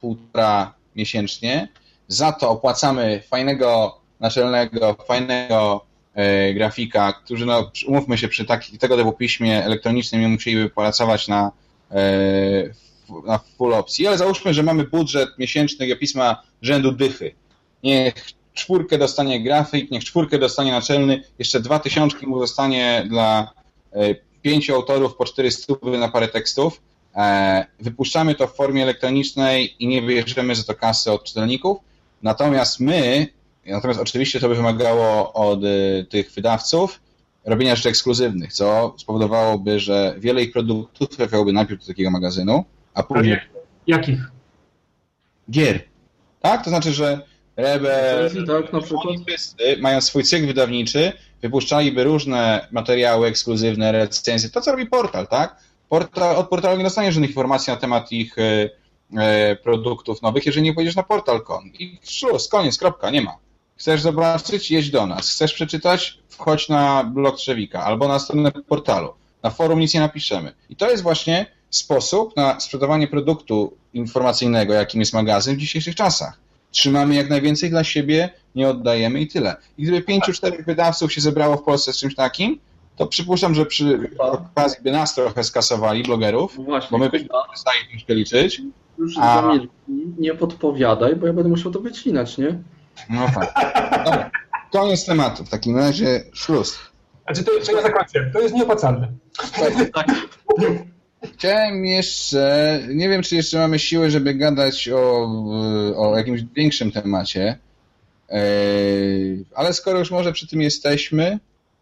[0.00, 1.68] półtora miesięcznie,
[2.08, 8.96] za to opłacamy fajnego naczelnego, fajnego e, grafika, którzy, no, umówmy się, przy taki, tego
[8.96, 11.52] typu piśmie elektronicznym musieliby pracować na,
[11.90, 11.96] e,
[13.26, 17.34] na full opcji, ale załóżmy, że mamy budżet miesięczny pisma rzędu dychy.
[17.82, 18.14] Niech
[18.54, 23.50] czwórkę dostanie grafik, niech czwórkę dostanie naczelny, jeszcze dwa tysiączki mu zostanie dla
[23.92, 26.82] e, pięciu autorów po cztery stówy na parę tekstów.
[27.16, 31.78] E, wypuszczamy to w formie elektronicznej i nie wyjeżdżamy za to kasy od czytelników,
[32.22, 33.26] Natomiast my,
[33.66, 37.00] natomiast oczywiście to by wymagało od y, tych wydawców
[37.44, 42.64] robienia rzeczy ekskluzywnych, co spowodowałoby, że wiele ich produktów trafiałoby najpierw do takiego magazynu,
[42.94, 43.40] a później...
[43.86, 44.20] Jakich?
[45.50, 45.80] Gier.
[46.40, 46.64] Tak?
[46.64, 47.20] To znaczy, że
[47.60, 49.16] Rebel, tak, na przykład.
[49.80, 55.56] mają swój cykl wydawniczy, wypuszczaliby różne materiały ekskluzywne, recenzje, to co robi portal, tak?
[55.88, 58.70] Portal, od portalu nie dostaniesz żadnych informacji na temat ich y,
[59.16, 61.72] E, produktów nowych, jeżeli nie pójdziesz na portal.com.
[61.78, 63.36] I szluz, koniec, kropka, nie ma.
[63.76, 65.30] Chcesz zobaczyć, jedź do nas.
[65.30, 69.12] Chcesz przeczytać, wchodź na blog Trzewika albo na stronę portalu.
[69.42, 70.52] Na forum nic nie napiszemy.
[70.70, 76.38] I to jest właśnie sposób na sprzedawanie produktu informacyjnego, jakim jest magazyn w dzisiejszych czasach.
[76.70, 79.56] Trzymamy jak najwięcej dla siebie, nie oddajemy i tyle.
[79.78, 82.58] I gdyby pięciu, czterech wydawców się zebrało w Polsce z czymś takim,
[82.96, 87.78] to przypuszczam, że przy okazji by nas trochę skasowali, blogerów, Właśnie, bo my byśmy przestali
[87.90, 88.62] troszkę liczyć,
[88.98, 89.52] już A...
[90.18, 92.58] nie podpowiadaj, bo ja będę musiał to wycinać, nie?
[93.10, 93.54] No tak.
[94.04, 94.30] Dobra.
[94.72, 95.44] Koniec tematu.
[95.44, 96.78] W takim razie szluz.
[97.24, 98.30] Znaczy to, to ja zakończę.
[98.32, 99.08] To jest nieopłacalne.
[99.94, 100.06] Tak.
[101.24, 105.28] Chciałem jeszcze, nie wiem czy jeszcze mamy siłę, żeby gadać o,
[105.96, 107.58] o jakimś większym temacie,
[109.54, 111.38] ale skoro już może przy tym jesteśmy,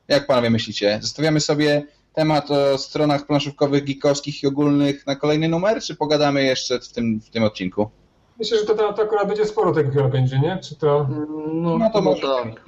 [0.09, 0.99] jak panowie myślicie?
[1.03, 1.83] Zostawiamy sobie
[2.15, 7.21] temat o stronach planszówkowych, geekowskich i ogólnych na kolejny numer, czy pogadamy jeszcze w tym,
[7.21, 7.91] w tym odcinku?
[8.39, 10.59] Myślę, że to, to akurat będzie sporo tego chyba będzie, nie?
[10.63, 11.09] Czy to...
[11.53, 12.65] No, no to może tak.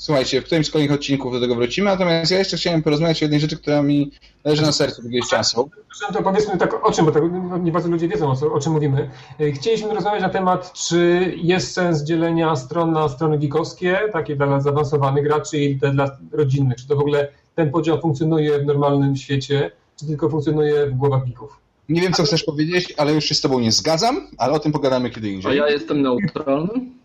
[0.00, 3.24] Słuchajcie, w którymś z kolejnych odcinków do tego wrócimy, natomiast ja jeszcze chciałem porozmawiać o
[3.24, 4.10] jednej rzeczy, która mi
[4.44, 5.70] leży na sercu jakiegoś czasu.
[6.12, 8.60] To powiedzmy tak o czym, bo tak, no, nie bardzo ludzie wiedzą o, co, o
[8.60, 9.10] czym mówimy.
[9.40, 14.60] E, chcieliśmy rozmawiać na temat, czy jest sens dzielenia stron na strony geekowskie, takie dla
[14.60, 16.76] zaawansowanych graczy i te dla rodzinnych.
[16.76, 21.24] Czy to w ogóle ten podział funkcjonuje w normalnym świecie, czy tylko funkcjonuje w głowach
[21.24, 21.60] geeków?
[21.88, 24.72] Nie wiem, co chcesz powiedzieć, ale już się z tobą nie zgadzam, ale o tym
[24.72, 25.52] pogadamy kiedy indziej.
[25.52, 26.99] A ja jestem neutralny?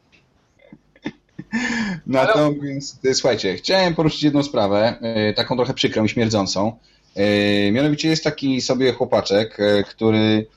[2.07, 6.79] Natomiast, e, słuchajcie, chciałem poruszyć jedną sprawę, e, taką trochę przykrą i śmierdzącą.
[7.15, 9.57] E, mianowicie jest taki sobie chłopaczek,
[9.89, 10.47] który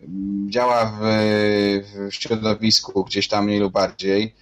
[0.00, 1.04] mm, działa w,
[2.10, 4.34] w środowisku gdzieś tam mniej lub bardziej,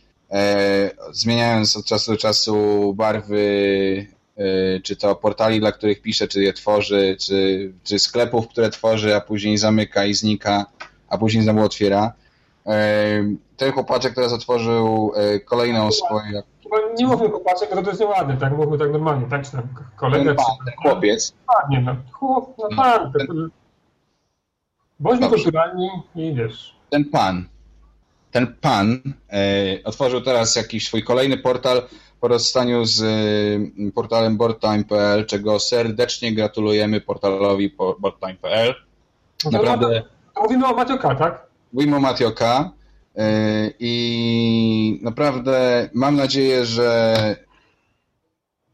[1.12, 4.06] zmieniając od czasu do czasu barwy
[4.82, 9.20] czy to portali, dla których pisze, czy je tworzy, czy, czy sklepów, które tworzy, a
[9.20, 10.66] później zamyka i znika,
[11.08, 12.12] a później znowu otwiera.
[13.56, 15.12] Ten chłopaczek teraz otworzył
[15.44, 16.42] kolejną swoją...
[16.98, 18.56] Nie mówmy chłopaczek, bo to jest nieładne, tak?
[18.56, 19.44] Mówmy tak normalnie, tak?
[19.44, 21.34] Czy tam kolega, ten pan, ten chłopiec.
[21.70, 23.12] nie no, chłop, no pan.
[23.12, 23.50] Ten...
[25.00, 26.74] Bądźmy kulturalni i wiesz.
[26.90, 27.44] Ten pan,
[28.30, 29.02] ten pan
[29.32, 31.82] e, otworzył teraz jakiś swój kolejny portal
[32.20, 38.74] po rozstaniu z e, portalem boardtime.pl, czego serdecznie gratulujemy portalowi boardtime.pl.
[39.44, 40.02] No Naprawdę.
[40.42, 41.46] Mówimy o Matioka, tak?
[41.72, 42.70] Mówimy o Matioka.
[43.16, 47.36] E, I naprawdę mam nadzieję, że,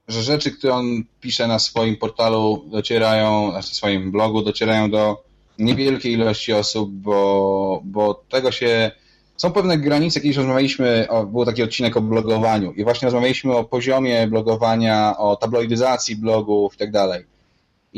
[0.09, 5.25] że rzeczy, które on pisze na swoim portalu docierają, na swoim blogu docierają do
[5.59, 8.91] niewielkiej ilości osób, bo, bo tego się.
[9.37, 13.65] Są pewne granice, kiedyś rozmawialiśmy, o, był taki odcinek o blogowaniu i właśnie rozmawialiśmy o
[13.65, 17.25] poziomie blogowania, o tabloidyzacji blogów i tak dalej.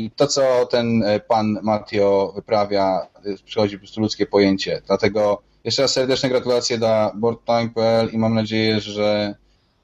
[0.01, 3.07] I to, co ten e, pan Matio wyprawia,
[3.45, 4.81] przychodzi po prostu ludzkie pojęcie.
[4.87, 9.35] Dlatego jeszcze raz serdeczne gratulacje dla boardtime.pl i mam nadzieję, że,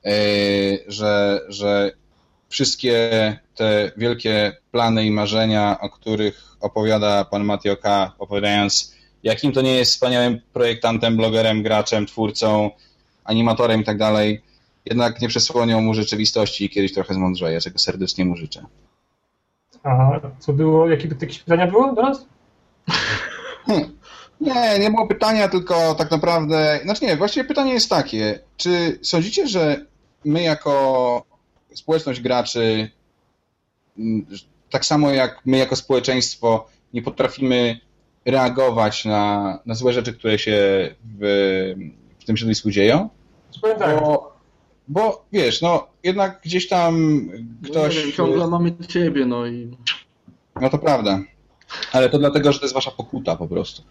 [0.04, 0.12] yy,
[0.88, 1.92] że, że
[2.50, 3.10] wszystkie
[3.56, 9.76] te wielkie plany i marzenia, o których opowiada pan Matio K., opowiadając, jakim to nie
[9.76, 12.72] jest wspaniałym projektantem, blogerem, graczem, twórcą,
[13.24, 14.42] animatorem i tak dalej,
[14.86, 18.66] jednak nie przesłonią mu rzeczywistości i kiedyś trochę zmądrzeje, czego serdecznie mu życzę.
[19.88, 20.90] A co było?
[20.90, 22.26] Jakie jakieś pytania było do nas?
[23.66, 23.98] Hmm.
[24.42, 26.80] Nie, nie było pytania, tylko tak naprawdę.
[26.84, 28.40] Znaczy nie, właściwie pytanie jest takie.
[28.58, 29.86] Czy sądzicie, że
[30.26, 31.24] my jako
[31.74, 32.92] społeczność graczy,
[34.00, 34.26] mm,
[34.70, 37.80] tak samo jak my jako społeczeństwo, nie potrafimy
[38.26, 41.74] reagować na, na złe rzeczy, które się w,
[42.20, 43.10] w tym środowisku dzieją?
[43.80, 44.00] Tak.
[44.00, 44.34] Bo,
[44.88, 47.22] bo wiesz, no jednak gdzieś tam
[47.64, 47.96] ktoś.
[47.96, 49.78] No wiem, ciągle mamy ciebie, no i.
[50.62, 51.20] No to prawda.
[51.92, 53.82] Ale to dlatego, że to jest wasza pokuta po prostu.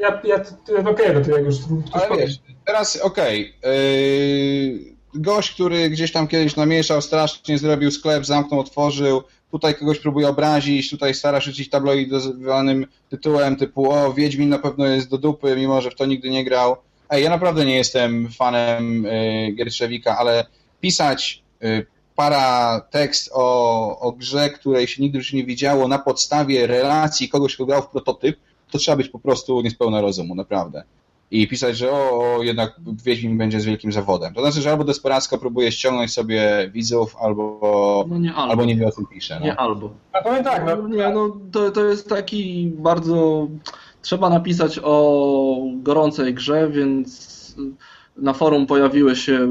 [0.00, 1.56] Ja, ja okej, okay, no to jak już...
[1.92, 3.74] Ale wiesz, teraz okej, okay.
[3.74, 10.28] yy, gość, który gdzieś tam kiedyś namieszał, strasznie zrobił sklep, zamknął, otworzył, tutaj kogoś próbuje
[10.28, 15.56] obrazić, tutaj stara się rzucić tabloidowanym tytułem typu o, Wiedźmin na pewno jest do dupy,
[15.56, 16.76] mimo że w to nigdy nie grał.
[17.10, 20.46] Ej, ja naprawdę nie jestem fanem yy, Giertrzewika, ale
[20.80, 21.86] pisać yy,
[22.16, 27.54] para tekst o, o grze, której się nigdy już nie widziało na podstawie relacji kogoś,
[27.54, 28.36] kto grał w prototyp,
[28.70, 30.82] to trzeba być po prostu niespełna rozumu, naprawdę.
[31.30, 34.34] I pisać, że o, o jednak Wiedźmin będzie z wielkim zawodem.
[34.34, 38.50] To znaczy, że albo desperacko próbuje ściągnąć sobie widzów, albo, no nie, albo.
[38.50, 39.40] albo nie wie o tym pisze.
[39.40, 39.46] No.
[39.46, 39.90] Nie albo.
[40.12, 40.88] A powiem tak, no.
[40.88, 43.48] Nie, no to, to jest taki bardzo...
[44.02, 47.30] Trzeba napisać o gorącej grze, więc
[48.16, 49.48] na forum pojawiły się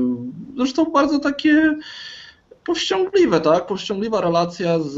[0.58, 1.78] zresztą bardzo takie
[2.66, 3.66] powściągliwe, tak?
[3.66, 4.98] Powściągliwa relacja z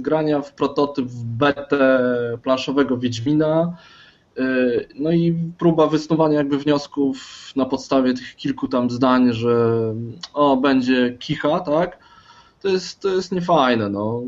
[0.00, 2.00] grania w prototyp w betę
[2.42, 3.76] planszowego Wiedźmina.
[4.94, 7.16] No i próba wysnuwania jakby wniosków
[7.56, 9.94] na podstawie tych kilku tam zdań, że
[10.34, 11.98] o, będzie kicha, tak?
[12.62, 14.22] To jest, to jest niefajne, no.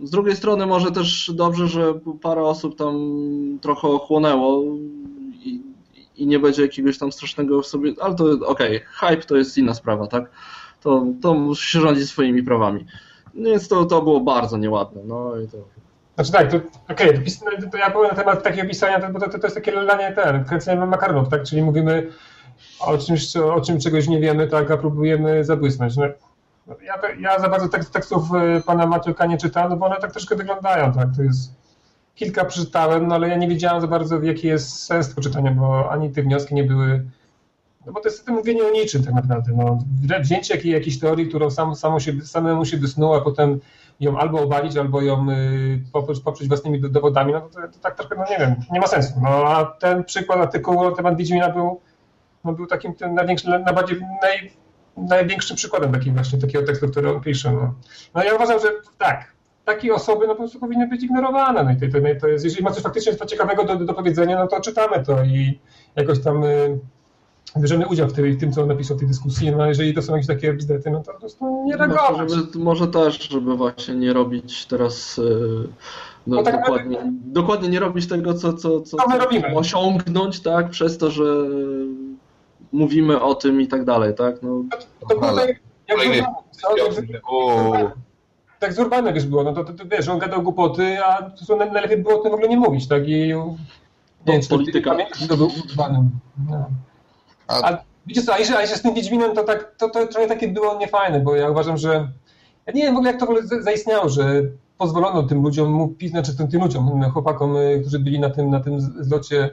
[0.00, 2.98] Z drugiej strony może też dobrze, że parę osób tam
[3.62, 4.62] trochę ochłonęło
[5.32, 5.62] i,
[6.16, 8.80] i nie będzie jakiegoś tam strasznego w sobie, ale to okej, okay,
[9.10, 10.30] hype to jest inna sprawa, tak?
[10.86, 12.86] to, to musi się rządzić swoimi prawami.
[13.34, 15.02] Więc to, to było bardzo nieładne.
[15.04, 15.56] No i to...
[16.14, 16.56] Znaczy tak, to
[16.88, 19.56] okej, okay, to, to, ja powiem na temat takiego pisania, bo to, to, to jest
[19.56, 21.42] takie lanie ten, kręcenie makaronów, tak?
[21.42, 22.12] Czyli mówimy
[22.80, 25.96] o czymś, o czym czegoś nie wiemy, tak, a próbujemy zabłysnąć.
[25.96, 26.04] No,
[26.82, 30.12] ja, ja za bardzo tekst, tekstów y, pana Matioka nie czytam, no bo one tak
[30.12, 31.08] troszkę wyglądają, tak?
[31.16, 31.52] To jest
[32.14, 35.90] kilka przeczytałem, no ale ja nie wiedziałem za bardzo, jaki jest sens tego czytania, bo
[35.90, 37.04] ani te wnioski nie były
[37.86, 39.52] no bo to jest mówienie o niczym tak naprawdę.
[39.56, 39.78] No,
[40.20, 43.60] wzięcie jakiej, jakiejś teorii, którą sam, samo się, samemu się wysnuło, a potem
[44.00, 48.14] ją albo obalić, albo ją y, poprzeć, poprzeć własnymi dowodami, no to, to, tak trochę,
[48.16, 49.14] no nie wiem, nie ma sensu.
[49.22, 51.80] No a ten przykład artykułu na temat Wiedźmina był,
[52.44, 54.52] no, był takim tym największym, najbardziej, naj,
[54.96, 57.52] największym przykładem takim właśnie takiego tekstu, który on pisze.
[57.52, 57.74] No,
[58.14, 58.68] no ja uważam, że
[58.98, 59.32] tak,
[59.64, 61.64] takie osoby no, po prostu powinny być ignorowane.
[61.64, 64.46] No i to, to, to jest, jeżeli ma coś faktycznie ciekawego do, do powiedzenia, no
[64.46, 65.58] to czytamy to i
[65.96, 66.78] jakoś tam y,
[67.58, 69.94] bierzemy udział w, tej, w tym, co on napisał w tej dyskusji, no a jeżeli
[69.94, 72.18] to są jakieś takie bzdety, no to po prostu nie reagować.
[72.18, 75.22] Może, żeby, może też, żeby właśnie nie robić teraz e,
[76.26, 79.54] no, no tak dokładnie, dokładnie nie robić tego, co, co, co, co robimy.
[79.54, 81.24] osiągnąć, tak, przez to, że
[82.72, 84.42] mówimy o tym i tak dalej, tak?
[84.42, 84.62] No,
[85.08, 86.22] To było tak, jak Kolejny-
[86.70, 87.72] Urbanem, O,
[88.58, 91.44] tak z Urbanem wiesz było, no to, to, to wiesz, on gadał głupoty, a to
[91.44, 93.08] są- najlepiej było o tym w ogóle nie mówić, tak?
[93.08, 93.26] I nie
[94.26, 94.90] wiem, polityka.
[94.90, 96.10] pamiętasz, to był Urbanem.
[96.50, 96.66] No.
[97.48, 100.26] A- A wiecie co, a jeśli, a z tym Wiedźminem, to, tak, to, to trochę
[100.26, 102.08] takie było niefajne, bo ja uważam, że
[102.66, 104.42] ja nie wiem w ogóle jak to w ogóle za- zaistniało, że
[104.78, 108.60] pozwolono tym ludziom mówić, znaczy tym, tym ludziom, chłopakom, y, którzy byli na tym, na
[108.60, 109.50] tym zlocie,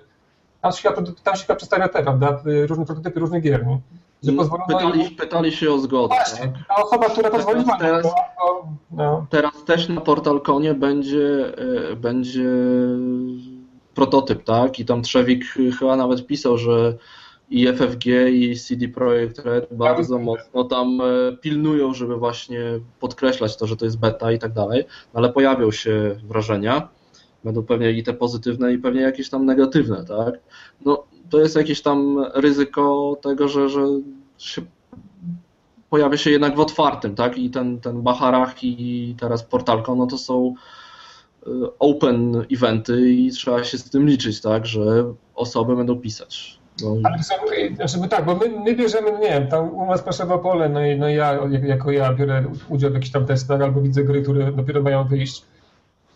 [0.63, 0.89] tam się,
[1.23, 3.79] tam się przedstawia te, prawda, y, różne prototypy różnych gier, nie?
[4.23, 6.15] że pozwolono pytali, pytali się o zgodę.
[6.15, 6.67] Właśnie, Tak?
[6.67, 11.57] ta osoba, która pozwoliła na Teraz- to, to no, Teraz też na PortalConie będzie,
[11.91, 12.49] e, będzie
[13.95, 14.79] prototyp, tak?
[14.79, 15.45] I tam Trzewik
[15.79, 16.93] chyba nawet pisał, że
[17.49, 22.59] i FFG i CD Projekt Red bardzo mocno tam e, pilnują, żeby właśnie
[22.99, 26.87] podkreślać to, że to jest beta i tak dalej, No ale pojawią się wrażenia,
[27.43, 30.33] będą pewnie i te pozytywne i pewnie jakieś tam negatywne, tak?
[30.85, 33.81] No to jest jakieś tam ryzyko tego, że, że
[34.37, 34.61] się
[35.89, 37.37] pojawia się jednak w otwartym, tak?
[37.37, 40.53] I ten, ten Bacharach i teraz Portalko, no to są
[41.47, 44.65] y, open eventy i trzeba się z tym liczyć, tak?
[44.65, 46.59] Że osoby będą pisać.
[46.83, 50.39] No, Ale są, bo tak, bo my, my bierzemy, nie wiem, tam u nas Paszewo
[50.39, 53.81] Pole, no i no ja, jak- jako ja biorę udział w jakichś tam testach albo
[53.81, 55.45] widzę gry, które dopiero mają wyjść.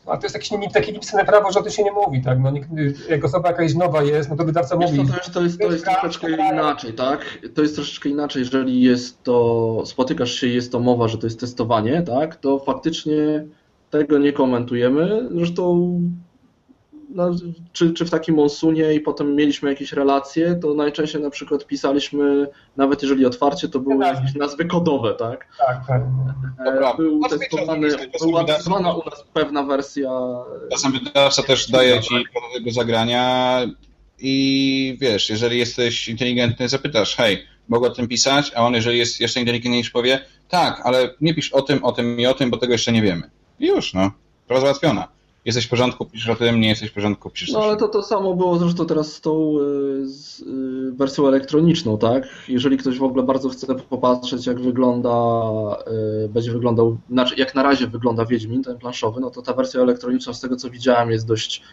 [0.07, 2.39] A to jest jakieś takie niepisane prawo, że o tym się nie mówi, tak?
[2.39, 2.69] No, nikt,
[3.09, 5.09] jak osoba jakaś nowa jest, no to wydawca Wiesz mówi.
[5.09, 7.39] to, jest, to, jest, to jest troszeczkę inaczej, tak?
[7.55, 11.27] To jest troszeczkę inaczej, jeżeli jest to, spotykasz się i jest to mowa, że to
[11.27, 12.35] jest testowanie, tak?
[12.35, 13.45] To faktycznie
[13.89, 15.29] tego nie komentujemy.
[15.35, 15.91] Zresztą
[17.09, 17.31] no,
[17.73, 22.47] czy, czy w takim monsunie i potem mieliśmy jakieś relacje, to najczęściej na przykład pisaliśmy,
[22.77, 25.47] nawet jeżeli otwarcie, to były jakieś nazwy kodowe, tak?
[25.67, 26.01] Tak, tak.
[26.65, 26.93] Dobra.
[26.93, 27.87] Był No, testowany,
[28.21, 30.11] była testowana u nas pewna wersja
[30.71, 33.61] Czasem wydawca też daje ci do tego zagrania
[34.19, 39.19] i wiesz, jeżeli jesteś inteligentny, zapytasz, hej, mogę o tym pisać, a on, jeżeli jest
[39.19, 42.57] jeszcze inteligentniejszy, powie, tak, ale nie pisz o tym, o tym i o tym, bo
[42.57, 43.29] tego jeszcze nie wiemy.
[43.59, 44.11] I już, no.
[44.45, 45.16] Sprawa załatwiona.
[45.47, 48.03] Jesteś w porządku, piszesz o tym, nie jesteś w porządku, piszesz No ale to to
[48.03, 52.27] samo było zresztą teraz z tą y, z, y, wersją elektroniczną, tak?
[52.47, 55.09] Jeżeli ktoś w ogóle bardzo chce popatrzeć, jak wygląda,
[56.25, 59.81] y, będzie wyglądał, znaczy jak na razie wygląda Wiedźmin, ten planszowy, no to ta wersja
[59.81, 61.63] elektroniczna, z tego co widziałem, jest dość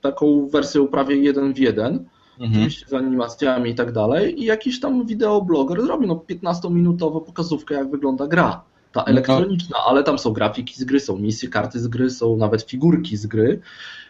[0.00, 2.04] taką wersją prawie jeden w jeden,
[2.40, 2.52] Mhm.
[2.52, 7.90] oczywiście z animacjami i tak dalej, i jakiś tam wideobloger zrobił no 15-minutową pokazówkę, jak
[7.90, 8.64] wygląda gra.
[8.94, 9.06] Ta No.
[9.06, 13.16] elektroniczna, ale tam są grafiki z gry, są misje, karty z gry, są nawet figurki
[13.16, 13.60] z gry.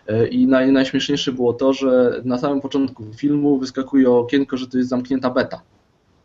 [0.08, 4.78] E, I naj, najśmieszniejsze było to, że na samym początku filmu wyskakuje okienko, że to
[4.78, 5.60] jest zamknięta beta.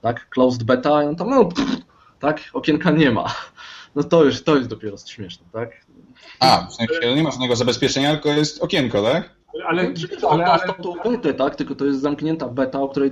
[0.02, 0.30] Tak?
[0.30, 1.78] Closed beta, i on tam, no, pff,
[2.20, 3.26] tak, okienka nie ma.
[3.96, 5.70] No to już, to jest dopiero śmieszne, tak?
[6.40, 9.30] A, w sensie nie ma żadnego zabezpieczenia, tylko jest okienko, tak?
[9.68, 11.56] Ale, No, ale, on ale, dostał tą betę, tak?
[11.56, 13.12] Tylko to jest zamknięta beta, o której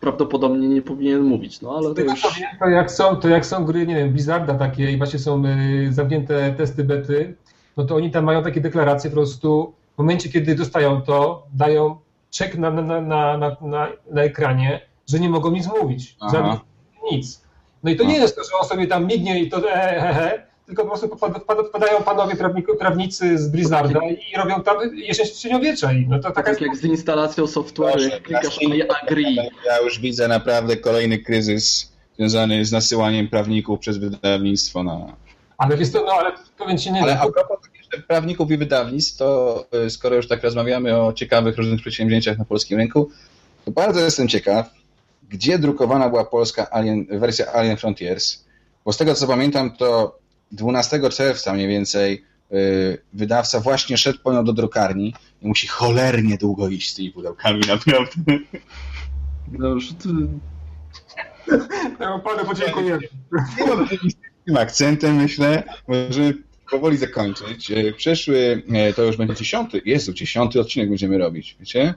[0.00, 2.22] prawdopodobnie nie powinien mówić, no ale to tego już...
[2.60, 5.92] to jak są, to jak są gry, nie wiem, Blizzarda takie i właśnie są y,
[5.92, 7.36] zamknięte testy bety,
[7.76, 11.96] no to oni tam mają takie deklaracje po prostu w momencie, kiedy dostają to, dają
[12.30, 13.56] czek na, na, na, na,
[14.10, 16.16] na, ekranie, że nie mogą nic mówić.
[16.20, 16.60] Aha.
[17.12, 17.42] Nic.
[17.82, 20.14] No i to nie jest to, że on sobie tam mignie i to e, he,
[20.14, 21.30] he, tylko po prostu
[21.68, 24.00] wpadają panowie prawniku, prawnicy z Blizzarda
[24.32, 25.92] i robią tam jesień średniowiecza.
[25.92, 28.62] I no to taka Tak jak z instalacją software'u, klikasz.
[28.62, 29.36] I agree.
[29.66, 35.16] Ja już widzę naprawdę kolejny kryzys związany z nasyłaniem prawników przez wydawnictwo na,
[35.58, 37.58] Ale wiesz to, no ale powiem ci nie Ale a propos
[38.08, 42.78] prawników i wydawnictw, to y, skoro już tak rozmawiamy o ciekawych różnych przedsięwzięciach na polskim
[42.78, 43.10] rynku,
[43.64, 44.70] to bardzo jestem ciekaw,
[45.28, 48.44] gdzie drukowana była polska Alien, wersja Alien Frontiers,
[48.84, 50.17] bo z tego co pamiętam, to
[50.52, 56.36] 12 czerwca mniej więcej y, wydawca właśnie szedł po nią do drukarni i musi cholernie
[56.38, 58.38] długo iść z tymi pudełkami naprawdę.
[59.52, 60.08] No już ty...
[62.00, 63.08] no, panu podziękujemy.
[64.10, 66.34] Z tym akcentem myślę, możemy
[66.70, 67.70] powoli zakończyć.
[67.70, 71.94] Y, Przeszły, y, to już będzie dziesiąty, Jezu, dziesiąty odcinek będziemy robić, wiecie?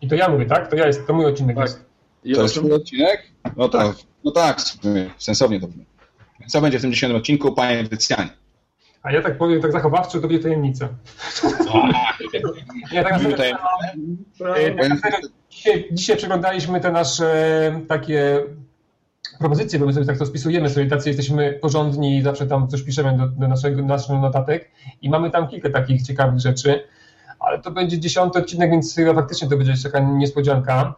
[0.00, 0.70] I to ja mówię, tak?
[0.70, 1.66] To ja jest, to mój odcinek Tak.
[1.66, 1.84] jest.
[2.24, 3.22] I To jest twój odcinek?
[3.56, 3.94] No to,
[4.24, 4.60] no tak,
[5.18, 5.84] sensownie to brzmi.
[6.48, 8.28] Co będzie w tym dziesiątym odcinku, panie Dycjanie?
[9.02, 10.88] A ja tak powiem tak zachowawczo, to będzie tajemnica.
[12.92, 13.52] Nie, tak tutaj-
[14.56, 15.20] e, tak
[15.50, 18.42] dzisiaj, dzisiaj przeglądaliśmy te nasze takie
[19.38, 22.82] propozycje, bo my sobie tak to spisujemy, sobie tacy jesteśmy porządni i zawsze tam coś
[22.82, 24.70] piszemy do, do naszego, naszych notatek
[25.02, 26.84] i mamy tam kilka takich ciekawych rzeczy,
[27.40, 30.94] ale to będzie dziesiąty odcinek, więc chyba faktycznie to będzie jakaś taka niespodzianka.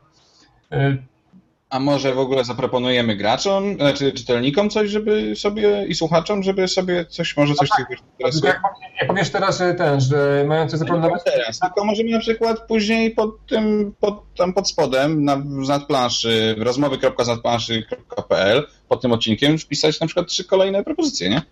[1.71, 7.05] A może w ogóle zaproponujemy graczom, znaczy czytelnikom coś, żeby sobie i słuchaczom, żeby sobie
[7.05, 8.53] coś, może coś z tych Tylko interesuje?
[8.53, 8.63] jak,
[9.01, 13.47] jak powiesz teraz, ten, że mają coś No teraz, tylko możemy na przykład później pod
[13.47, 20.45] tym, pod, tam pod spodem, na, nadplanszy, rozmowy.znadplanszy.pl, pod tym odcinkiem wpisać na przykład trzy
[20.45, 21.43] kolejne propozycje, nie?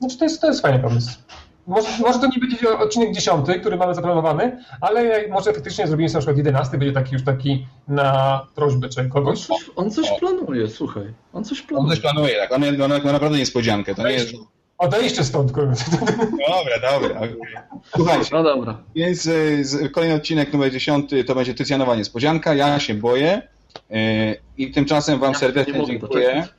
[0.00, 1.10] Znaczy to jest, to jest fajny pomysł.
[1.68, 6.16] Może, może to nie będzie odcinek dziesiąty, który mamy zaplanowany, ale może faktycznie zrobimy sobie
[6.18, 9.46] na przykład jedenasty, będzie taki już taki na prośbę czy On kogoś.
[9.46, 11.02] coś, on coś planuje, słuchaj.
[11.32, 11.90] On coś On planuje.
[11.90, 14.32] coś planuje, tak, on, on, on naprawdę niespodziankę, to nie jest...
[14.78, 15.74] Odejście stąd, kurde.
[16.48, 17.20] Dobra, dobra.
[17.96, 18.78] Słuchajcie, No dobra.
[18.94, 22.54] Więc y, z- kolejny odcinek numer 10 to będzie Tycjanowa Niespodzianka.
[22.54, 23.42] Ja się boję.
[23.90, 25.98] y, I tymczasem Wam Ja serdecznie dziękuję.
[25.98, 26.54] doczekać.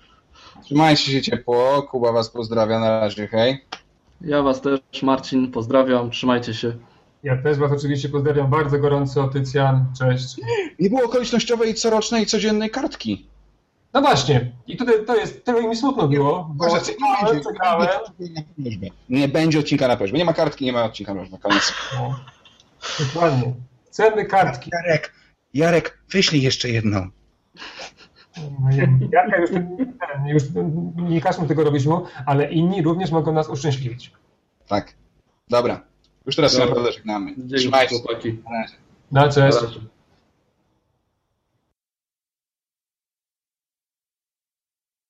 [0.63, 1.81] Trzymajcie się ciepło.
[1.83, 2.79] Kuba Was pozdrawia.
[2.79, 3.65] Na razie, hej.
[4.21, 6.73] Ja was też, Marcin, pozdrawiam, trzymajcie się.
[7.23, 10.35] Ja też Was oczywiście pozdrawiam bardzo gorąco, Tycjan, cześć.
[10.79, 13.27] Nie było okolicznościowej corocznej codziennej kartki.
[13.93, 16.81] No właśnie, i tutaj to jest, tyle mi smutno było, bo Może
[18.19, 19.59] nie będzie, nie będzie.
[19.59, 20.17] Odcinka na prośbę.
[20.17, 21.37] Nie ma kartki, nie ma odcinka na prośbę.
[21.37, 21.73] Koniec.
[21.95, 22.19] No,
[22.99, 23.53] dokładnie.
[23.87, 24.71] Chcemy kartki.
[24.73, 25.13] Jarek,
[25.53, 27.09] Jarek, wyślij jeszcze jedną.
[28.37, 28.69] No,
[29.11, 29.49] Jarka już,
[30.27, 30.43] już
[30.95, 34.11] nie każmy tego robić mu, ale inni również mogą nas uszczęśliwić.
[34.67, 34.93] Tak.
[35.49, 35.81] Dobra.
[36.25, 36.69] Już teraz się Dobra.
[36.75, 37.33] naprawdę żegnamy.
[37.37, 38.03] Dzięki, Trzymajcie się.
[38.43, 38.75] Na razie.
[39.11, 39.61] Na Na cześć.
[39.61, 39.79] razie.